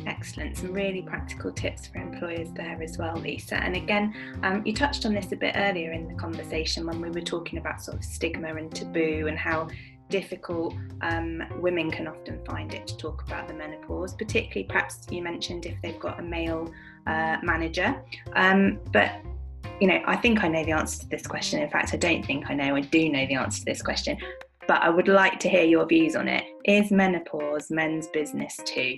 Excellent. 0.08 0.58
Some 0.58 0.72
really 0.72 1.02
practical 1.02 1.52
tips 1.52 1.88
for 1.88 1.98
employers 1.98 2.48
there 2.54 2.82
as 2.82 2.98
well, 2.98 3.18
Lisa. 3.18 3.56
And 3.56 3.76
again, 3.76 4.16
um, 4.42 4.66
you 4.66 4.74
touched 4.74 5.06
on 5.06 5.14
this 5.14 5.34
a 5.34 5.36
bit 5.36 5.54
earlier 5.58 5.92
in 5.92 6.08
the 6.08 6.14
conversation 6.14 6.88
when 6.88 7.02
we 7.02 7.10
were 7.10 7.22
talking 7.22 7.60
about 7.60 7.82
sort 7.82 7.98
of 7.98 8.06
stigma 8.06 8.56
and 8.56 8.74
taboo 8.74 9.28
and 9.28 9.38
how 9.38 9.68
difficult 10.10 10.74
um, 11.02 11.44
women 11.60 11.92
can 11.92 12.08
often 12.08 12.40
find 12.46 12.74
it 12.74 12.88
to 12.88 12.96
talk 12.96 13.24
about 13.28 13.50
the 13.50 13.54
menopause, 13.54 14.14
particularly 14.14 14.64
perhaps 14.64 15.06
you 15.12 15.22
mentioned 15.22 15.66
if 15.66 15.76
they've 15.82 16.00
got 16.00 16.22
a 16.22 16.24
male 16.24 16.72
uh, 17.06 17.38
manager. 17.44 18.02
Um, 18.34 18.80
but 18.94 19.12
you 19.82 19.88
know, 19.88 20.02
I 20.06 20.16
think 20.16 20.42
I 20.42 20.48
know 20.48 20.64
the 20.64 20.72
answer 20.72 21.02
to 21.02 21.10
this 21.10 21.28
question. 21.28 21.62
In 21.62 21.70
fact, 21.70 21.94
I 21.94 21.98
don't 21.98 22.26
think 22.26 22.50
I 22.50 22.54
know. 22.54 22.78
I 22.78 22.80
do 22.80 23.10
know 23.10 23.26
the 23.28 23.36
answer 23.36 23.60
to 23.60 23.66
this 23.66 23.82
question, 23.82 24.18
but 24.70 24.82
I 24.82 24.90
would 24.90 25.10
like 25.10 25.38
to 25.42 25.50
hear 25.50 25.66
your 25.66 25.86
views 25.86 26.16
on 26.16 26.30
it. 26.30 26.46
Is 26.64 26.92
menopause 26.92 27.70
men's 27.70 28.08
business 28.08 28.58
too? 28.64 28.96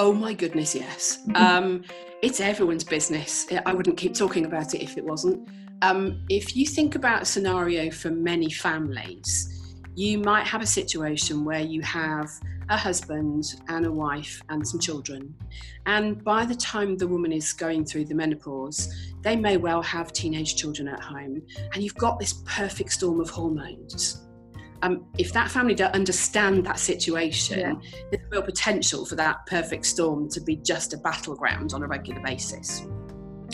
Oh 0.00 0.14
my 0.14 0.32
goodness, 0.32 0.74
yes. 0.74 1.18
Um, 1.34 1.84
it's 2.22 2.40
everyone's 2.40 2.84
business. 2.84 3.46
I 3.66 3.74
wouldn't 3.74 3.98
keep 3.98 4.14
talking 4.14 4.46
about 4.46 4.74
it 4.74 4.82
if 4.82 4.96
it 4.96 5.04
wasn't. 5.04 5.46
Um, 5.82 6.24
if 6.30 6.56
you 6.56 6.64
think 6.64 6.94
about 6.94 7.20
a 7.20 7.24
scenario 7.26 7.90
for 7.90 8.08
many 8.08 8.50
families, 8.50 9.76
you 9.94 10.18
might 10.18 10.46
have 10.46 10.62
a 10.62 10.66
situation 10.66 11.44
where 11.44 11.60
you 11.60 11.82
have 11.82 12.30
a 12.70 12.78
husband 12.78 13.44
and 13.68 13.84
a 13.84 13.92
wife 13.92 14.40
and 14.48 14.66
some 14.66 14.80
children. 14.80 15.34
And 15.84 16.24
by 16.24 16.46
the 16.46 16.54
time 16.54 16.96
the 16.96 17.06
woman 17.06 17.30
is 17.30 17.52
going 17.52 17.84
through 17.84 18.06
the 18.06 18.14
menopause, 18.14 18.88
they 19.20 19.36
may 19.36 19.58
well 19.58 19.82
have 19.82 20.14
teenage 20.14 20.56
children 20.56 20.88
at 20.88 21.00
home. 21.00 21.42
And 21.74 21.82
you've 21.82 21.96
got 21.96 22.18
this 22.18 22.42
perfect 22.46 22.92
storm 22.92 23.20
of 23.20 23.28
hormones 23.28 24.29
um, 24.82 25.06
if 25.18 25.32
that 25.32 25.50
family 25.50 25.74
don't 25.74 25.94
understand 25.94 26.64
that 26.66 26.78
situation, 26.78 27.58
yeah. 27.60 27.74
there's 28.10 28.22
real 28.30 28.42
potential 28.42 29.04
for 29.04 29.14
that 29.16 29.44
perfect 29.46 29.86
storm 29.86 30.28
to 30.30 30.40
be 30.40 30.56
just 30.56 30.94
a 30.94 30.98
battleground 30.98 31.74
on 31.74 31.82
a 31.82 31.86
regular 31.86 32.20
basis. 32.22 32.86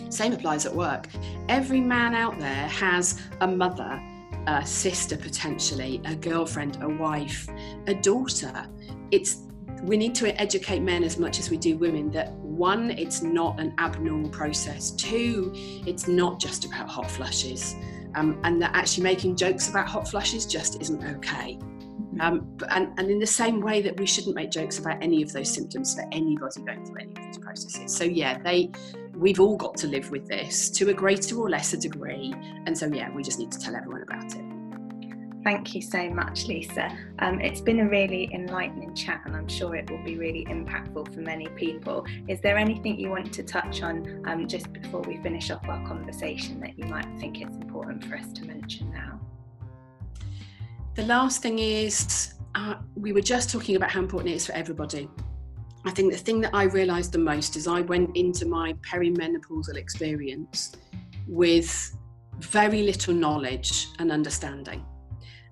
Same 0.08 0.32
applies 0.32 0.66
at 0.66 0.74
work. 0.74 1.08
Every 1.48 1.80
man 1.80 2.14
out 2.14 2.38
there 2.38 2.68
has 2.68 3.20
a 3.40 3.46
mother, 3.46 4.00
a 4.46 4.64
sister 4.64 5.16
potentially, 5.16 6.00
a 6.04 6.14
girlfriend, 6.14 6.78
a 6.82 6.88
wife, 6.88 7.48
a 7.86 7.94
daughter. 7.94 8.66
It's 9.10 9.42
we 9.82 9.96
need 9.96 10.14
to 10.16 10.40
educate 10.40 10.80
men 10.80 11.04
as 11.04 11.18
much 11.18 11.38
as 11.38 11.50
we 11.50 11.58
do 11.58 11.76
women 11.76 12.10
that 12.10 12.32
one, 12.32 12.90
it's 12.92 13.22
not 13.22 13.60
an 13.60 13.74
abnormal 13.78 14.30
process. 14.30 14.90
Two, 14.92 15.52
it's 15.54 16.08
not 16.08 16.40
just 16.40 16.64
about 16.64 16.88
hot 16.88 17.10
flushes 17.10 17.76
um, 18.16 18.40
and 18.44 18.60
that 18.60 18.74
actually 18.74 19.04
making 19.04 19.36
jokes 19.36 19.68
about 19.68 19.86
hot 19.86 20.08
flushes 20.08 20.46
just 20.46 20.80
isn't 20.80 21.04
okay. 21.16 21.58
Mm-hmm. 21.60 22.20
Um, 22.20 22.56
and, 22.70 22.98
and 22.98 23.10
in 23.10 23.18
the 23.18 23.26
same 23.26 23.60
way 23.60 23.82
that 23.82 23.98
we 23.98 24.06
shouldn't 24.06 24.34
make 24.34 24.50
jokes 24.50 24.78
about 24.78 25.02
any 25.02 25.22
of 25.22 25.32
those 25.32 25.52
symptoms 25.52 25.94
for 25.94 26.04
anybody 26.12 26.62
going 26.62 26.84
through 26.84 27.02
any 27.02 27.12
of 27.12 27.24
these 27.26 27.38
processes. 27.38 27.94
So 27.94 28.04
yeah, 28.04 28.38
they 28.42 28.70
we've 29.14 29.40
all 29.40 29.56
got 29.56 29.76
to 29.78 29.86
live 29.86 30.10
with 30.10 30.26
this 30.26 30.68
to 30.70 30.90
a 30.90 30.94
greater 30.94 31.36
or 31.36 31.48
lesser 31.48 31.76
degree. 31.76 32.34
And 32.66 32.76
so 32.76 32.86
yeah, 32.86 33.10
we 33.14 33.22
just 33.22 33.38
need 33.38 33.52
to 33.52 33.58
tell 33.58 33.76
everyone 33.76 34.02
about 34.02 34.34
it. 34.34 34.55
Thank 35.46 35.76
you 35.76 35.80
so 35.80 36.10
much, 36.10 36.46
Lisa. 36.48 36.90
Um, 37.20 37.40
it's 37.40 37.60
been 37.60 37.78
a 37.78 37.88
really 37.88 38.28
enlightening 38.34 38.96
chat, 38.96 39.22
and 39.26 39.36
I'm 39.36 39.46
sure 39.46 39.76
it 39.76 39.88
will 39.88 40.02
be 40.02 40.18
really 40.18 40.44
impactful 40.46 41.14
for 41.14 41.20
many 41.20 41.46
people. 41.50 42.04
Is 42.26 42.40
there 42.40 42.58
anything 42.58 42.98
you 42.98 43.10
want 43.10 43.32
to 43.32 43.44
touch 43.44 43.80
on 43.80 44.24
um, 44.26 44.48
just 44.48 44.72
before 44.72 45.02
we 45.02 45.18
finish 45.18 45.52
off 45.52 45.62
our 45.68 45.86
conversation 45.86 46.58
that 46.62 46.76
you 46.76 46.86
might 46.86 47.06
think 47.20 47.40
it's 47.40 47.54
important 47.58 48.04
for 48.06 48.16
us 48.16 48.32
to 48.32 48.44
mention 48.44 48.90
now? 48.90 49.20
The 50.96 51.04
last 51.04 51.42
thing 51.42 51.60
is 51.60 52.34
uh, 52.56 52.74
we 52.96 53.12
were 53.12 53.20
just 53.20 53.48
talking 53.48 53.76
about 53.76 53.92
how 53.92 54.00
important 54.00 54.32
it 54.32 54.38
is 54.38 54.46
for 54.46 54.52
everybody. 54.52 55.08
I 55.84 55.92
think 55.92 56.10
the 56.10 56.18
thing 56.18 56.40
that 56.40 56.56
I 56.56 56.64
realised 56.64 57.12
the 57.12 57.18
most 57.18 57.54
is 57.54 57.68
I 57.68 57.82
went 57.82 58.16
into 58.16 58.46
my 58.46 58.72
perimenopausal 58.82 59.76
experience 59.76 60.72
with 61.28 61.96
very 62.40 62.82
little 62.82 63.14
knowledge 63.14 63.86
and 64.00 64.10
understanding. 64.10 64.84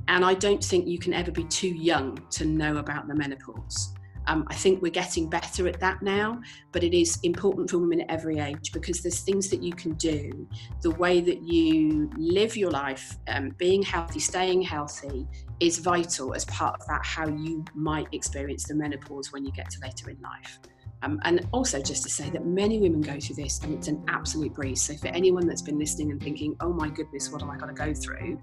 And 0.09 0.25
I 0.25 0.35
don't 0.35 0.63
think 0.63 0.87
you 0.87 0.99
can 0.99 1.15
ever 1.15 1.31
be 1.31 1.45
too 1.45 1.69
young 1.69 2.19
to 2.31 2.45
know 2.45 2.77
about 2.77 3.09
the 3.09 3.15
menopause. 3.15 3.95
Um, 4.27 4.47
I 4.49 4.55
think 4.55 4.81
we're 4.81 4.91
getting 4.91 5.29
better 5.29 5.69
at 5.69 5.79
that 5.81 6.03
now, 6.03 6.41
but 6.73 6.83
it 6.83 6.95
is 6.95 7.19
important 7.23 7.69
for 7.69 7.79
women 7.79 8.01
at 8.03 8.11
every 8.11 8.39
age 8.39 8.73
because 8.73 9.03
there's 9.03 9.21
things 9.21 9.51
that 9.51 9.63
you 9.63 9.73
can 9.73 9.93
do. 9.95 10.49
The 10.81 10.91
way 10.93 11.21
that 11.21 11.43
you 11.43 12.11
live 12.17 12.57
your 12.57 12.71
life, 12.71 13.19
um, 13.29 13.51
being 13.59 13.83
healthy, 13.83 14.21
staying 14.21 14.63
healthy, 14.63 15.27
is 15.61 15.79
vital 15.79 16.35
as 16.35 16.45
part 16.47 16.81
of 16.81 16.87
that, 16.87 17.05
how 17.05 17.29
you 17.29 17.65
might 17.75 18.09
experience 18.13 18.65
the 18.65 18.75
menopause 18.75 19.33
when 19.33 19.45
you 19.45 19.53
get 19.53 19.71
to 19.71 19.81
later 19.83 20.11
in 20.11 20.19
life. 20.21 20.59
Um, 21.05 21.21
and 21.25 21.47
also, 21.53 21.83
just 21.83 22.03
to 22.05 22.09
say 22.09 22.31
that 22.31 22.47
many 22.47 22.79
women 22.79 23.03
go 23.03 23.21
through 23.21 23.37
this 23.37 23.61
and 23.63 23.75
it's 23.75 23.89
an 23.89 24.03
absolute 24.09 24.55
breeze. 24.55 24.81
So, 24.81 24.95
for 24.95 25.09
anyone 25.09 25.47
that's 25.47 25.61
been 25.61 25.79
listening 25.79 26.11
and 26.11 26.23
thinking, 26.23 26.57
oh 26.61 26.73
my 26.73 26.89
goodness, 26.89 27.31
what 27.31 27.43
am 27.43 27.51
I 27.51 27.59
going 27.59 27.75
to 27.75 27.79
go 27.79 27.93
through? 27.93 28.41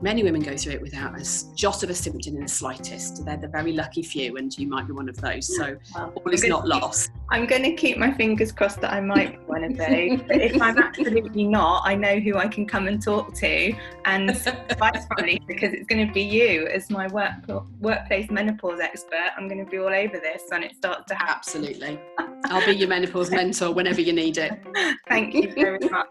Many 0.00 0.22
women 0.22 0.40
go 0.40 0.56
through 0.56 0.74
it 0.74 0.82
without 0.82 1.20
a 1.20 1.54
jot 1.54 1.82
of 1.82 1.90
a 1.90 1.94
symptom 1.94 2.36
in 2.36 2.42
the 2.42 2.48
slightest. 2.48 3.24
They're 3.24 3.36
the 3.36 3.48
very 3.48 3.72
lucky 3.72 4.02
few, 4.02 4.36
and 4.36 4.56
you 4.56 4.68
might 4.68 4.86
be 4.86 4.92
one 4.92 5.08
of 5.08 5.16
those. 5.16 5.56
So, 5.56 5.76
well, 5.94 6.12
all 6.14 6.32
is 6.32 6.44
not 6.44 6.68
lost. 6.68 7.10
I'm 7.30 7.46
going 7.46 7.64
to 7.64 7.72
keep 7.72 7.98
my 7.98 8.12
fingers 8.12 8.52
crossed 8.52 8.80
that 8.82 8.92
I 8.92 9.00
might 9.00 9.32
be 9.32 9.46
one 9.46 9.64
of 9.64 9.76
those. 9.76 10.22
but 10.22 10.40
if 10.40 10.60
I'm 10.62 10.78
absolutely 10.78 11.44
not, 11.44 11.82
I 11.84 11.96
know 11.96 12.20
who 12.20 12.36
I 12.36 12.46
can 12.46 12.66
come 12.66 12.86
and 12.86 13.02
talk 13.02 13.34
to 13.34 13.74
and 14.04 14.30
advice 14.30 15.06
from 15.06 15.26
because 15.48 15.72
it's 15.72 15.86
going 15.86 16.06
to 16.06 16.12
be 16.12 16.22
you 16.22 16.68
as 16.68 16.88
my 16.88 17.08
work, 17.08 17.32
workplace 17.80 18.30
menopause 18.30 18.78
expert. 18.78 19.30
I'm 19.36 19.48
going 19.48 19.64
to 19.64 19.68
be 19.68 19.78
all 19.78 19.92
over 19.92 20.18
this 20.20 20.44
when 20.48 20.62
it 20.62 20.76
starts 20.76 21.06
to 21.08 21.14
happen. 21.14 21.34
Absolutely. 21.36 21.95
I'll 22.44 22.64
be 22.64 22.76
your 22.76 22.88
menopause 22.88 23.30
mentor 23.30 23.72
whenever 23.72 24.00
you 24.00 24.12
need 24.12 24.38
it. 24.38 24.52
Thank 25.08 25.34
you 25.34 25.52
very 25.52 25.78
much. 25.90 26.08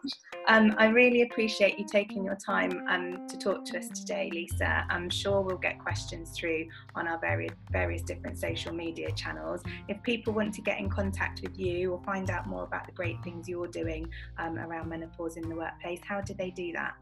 Um, 0.47 0.75
I 0.77 0.87
really 0.87 1.23
appreciate 1.23 1.79
you 1.79 1.85
taking 1.89 2.23
your 2.23 2.35
time 2.35 2.85
um, 2.89 3.27
to 3.27 3.37
talk 3.37 3.65
to 3.65 3.79
us 3.79 3.87
today, 3.89 4.29
Lisa. 4.31 4.85
I'm 4.89 5.09
sure 5.09 5.41
we'll 5.41 5.57
get 5.57 5.79
questions 5.79 6.31
through 6.37 6.67
on 6.93 7.07
our 7.07 7.19
various 7.19 7.53
various 7.71 8.01
different 8.03 8.37
social 8.37 8.73
media 8.73 9.11
channels. 9.11 9.61
If 9.87 10.01
people 10.03 10.33
want 10.33 10.53
to 10.55 10.61
get 10.61 10.79
in 10.79 10.89
contact 10.89 11.41
with 11.41 11.57
you 11.57 11.93
or 11.93 12.03
find 12.03 12.29
out 12.29 12.47
more 12.47 12.63
about 12.63 12.85
the 12.85 12.91
great 12.91 13.23
things 13.23 13.47
you're 13.47 13.67
doing 13.67 14.07
um, 14.37 14.59
around 14.59 14.89
menopause 14.89 15.37
in 15.37 15.47
the 15.49 15.55
workplace, 15.55 16.01
how 16.05 16.21
do 16.21 16.33
they 16.33 16.51
do 16.51 16.73
that? 16.73 16.95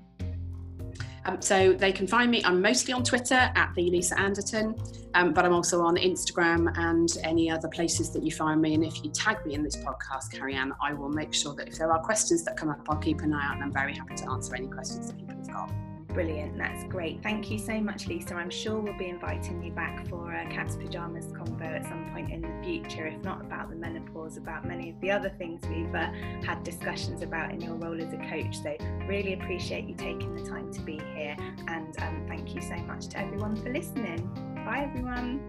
Um, 1.25 1.41
so 1.41 1.73
they 1.73 1.91
can 1.91 2.07
find 2.07 2.29
me. 2.29 2.43
I'm 2.43 2.61
mostly 2.61 2.93
on 2.93 3.03
Twitter 3.03 3.51
at 3.55 3.71
the 3.75 3.89
Lisa 3.89 4.19
Anderton, 4.19 4.75
um, 5.13 5.33
but 5.33 5.45
I'm 5.45 5.53
also 5.53 5.81
on 5.81 5.95
Instagram 5.95 6.77
and 6.77 7.09
any 7.23 7.49
other 7.49 7.69
places 7.69 8.11
that 8.11 8.23
you 8.23 8.31
find 8.31 8.61
me. 8.61 8.73
And 8.73 8.83
if 8.83 9.03
you 9.03 9.11
tag 9.11 9.45
me 9.45 9.53
in 9.53 9.63
this 9.63 9.77
podcast, 9.77 10.31
Carrie 10.31 10.55
Ann, 10.55 10.73
I 10.81 10.93
will 10.93 11.09
make 11.09 11.33
sure 11.33 11.55
that 11.55 11.67
if 11.67 11.77
there 11.77 11.91
are 11.91 11.99
questions 11.99 12.43
that 12.43 12.57
come 12.57 12.69
up, 12.69 12.81
I'll 12.89 12.97
keep 12.97 13.21
an 13.21 13.33
eye 13.33 13.45
out 13.45 13.55
and 13.55 13.63
I'm 13.63 13.71
very 13.71 13.93
happy 13.93 14.15
to 14.15 14.29
answer 14.29 14.55
any 14.55 14.67
questions 14.67 15.07
that 15.07 15.17
people 15.17 15.35
have 15.35 15.47
got. 15.47 15.92
Brilliant, 16.13 16.57
that's 16.59 16.83
great. 16.83 17.23
Thank 17.23 17.49
you 17.49 17.57
so 17.57 17.81
much, 17.81 18.07
Lisa. 18.07 18.35
I'm 18.35 18.51
sure 18.51 18.79
we'll 18.79 18.97
be 18.97 19.09
inviting 19.09 19.63
you 19.63 19.71
back 19.71 20.07
for 20.07 20.31
a 20.31 20.47
cat's 20.47 20.75
pajamas 20.75 21.25
convo 21.27 21.63
at 21.63 21.85
some 21.85 22.07
point 22.13 22.31
in 22.31 22.41
the 22.41 22.63
future, 22.63 23.07
if 23.07 23.23
not 23.23 23.41
about 23.41 23.71
the 23.71 23.75
menopause, 23.75 24.37
about 24.37 24.63
many 24.63 24.91
of 24.91 25.01
the 25.01 25.09
other 25.09 25.29
things 25.29 25.61
we've 25.67 25.93
uh, 25.95 26.11
had 26.45 26.63
discussions 26.63 27.23
about 27.23 27.51
in 27.51 27.61
your 27.61 27.75
role 27.75 27.99
as 27.99 28.13
a 28.13 28.17
coach. 28.29 28.61
So, 28.61 28.77
really 29.07 29.33
appreciate 29.33 29.85
you 29.85 29.95
taking 29.95 30.35
the 30.35 30.47
time 30.47 30.71
to 30.73 30.81
be 30.81 31.01
here, 31.15 31.35
and 31.67 31.99
um, 31.99 32.25
thank 32.27 32.53
you 32.53 32.61
so 32.61 32.75
much 32.75 33.07
to 33.07 33.19
everyone 33.19 33.55
for 33.55 33.71
listening. 33.71 34.29
Bye, 34.65 34.87
everyone. 34.87 35.41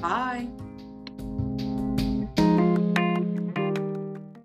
Bye. 0.00 0.48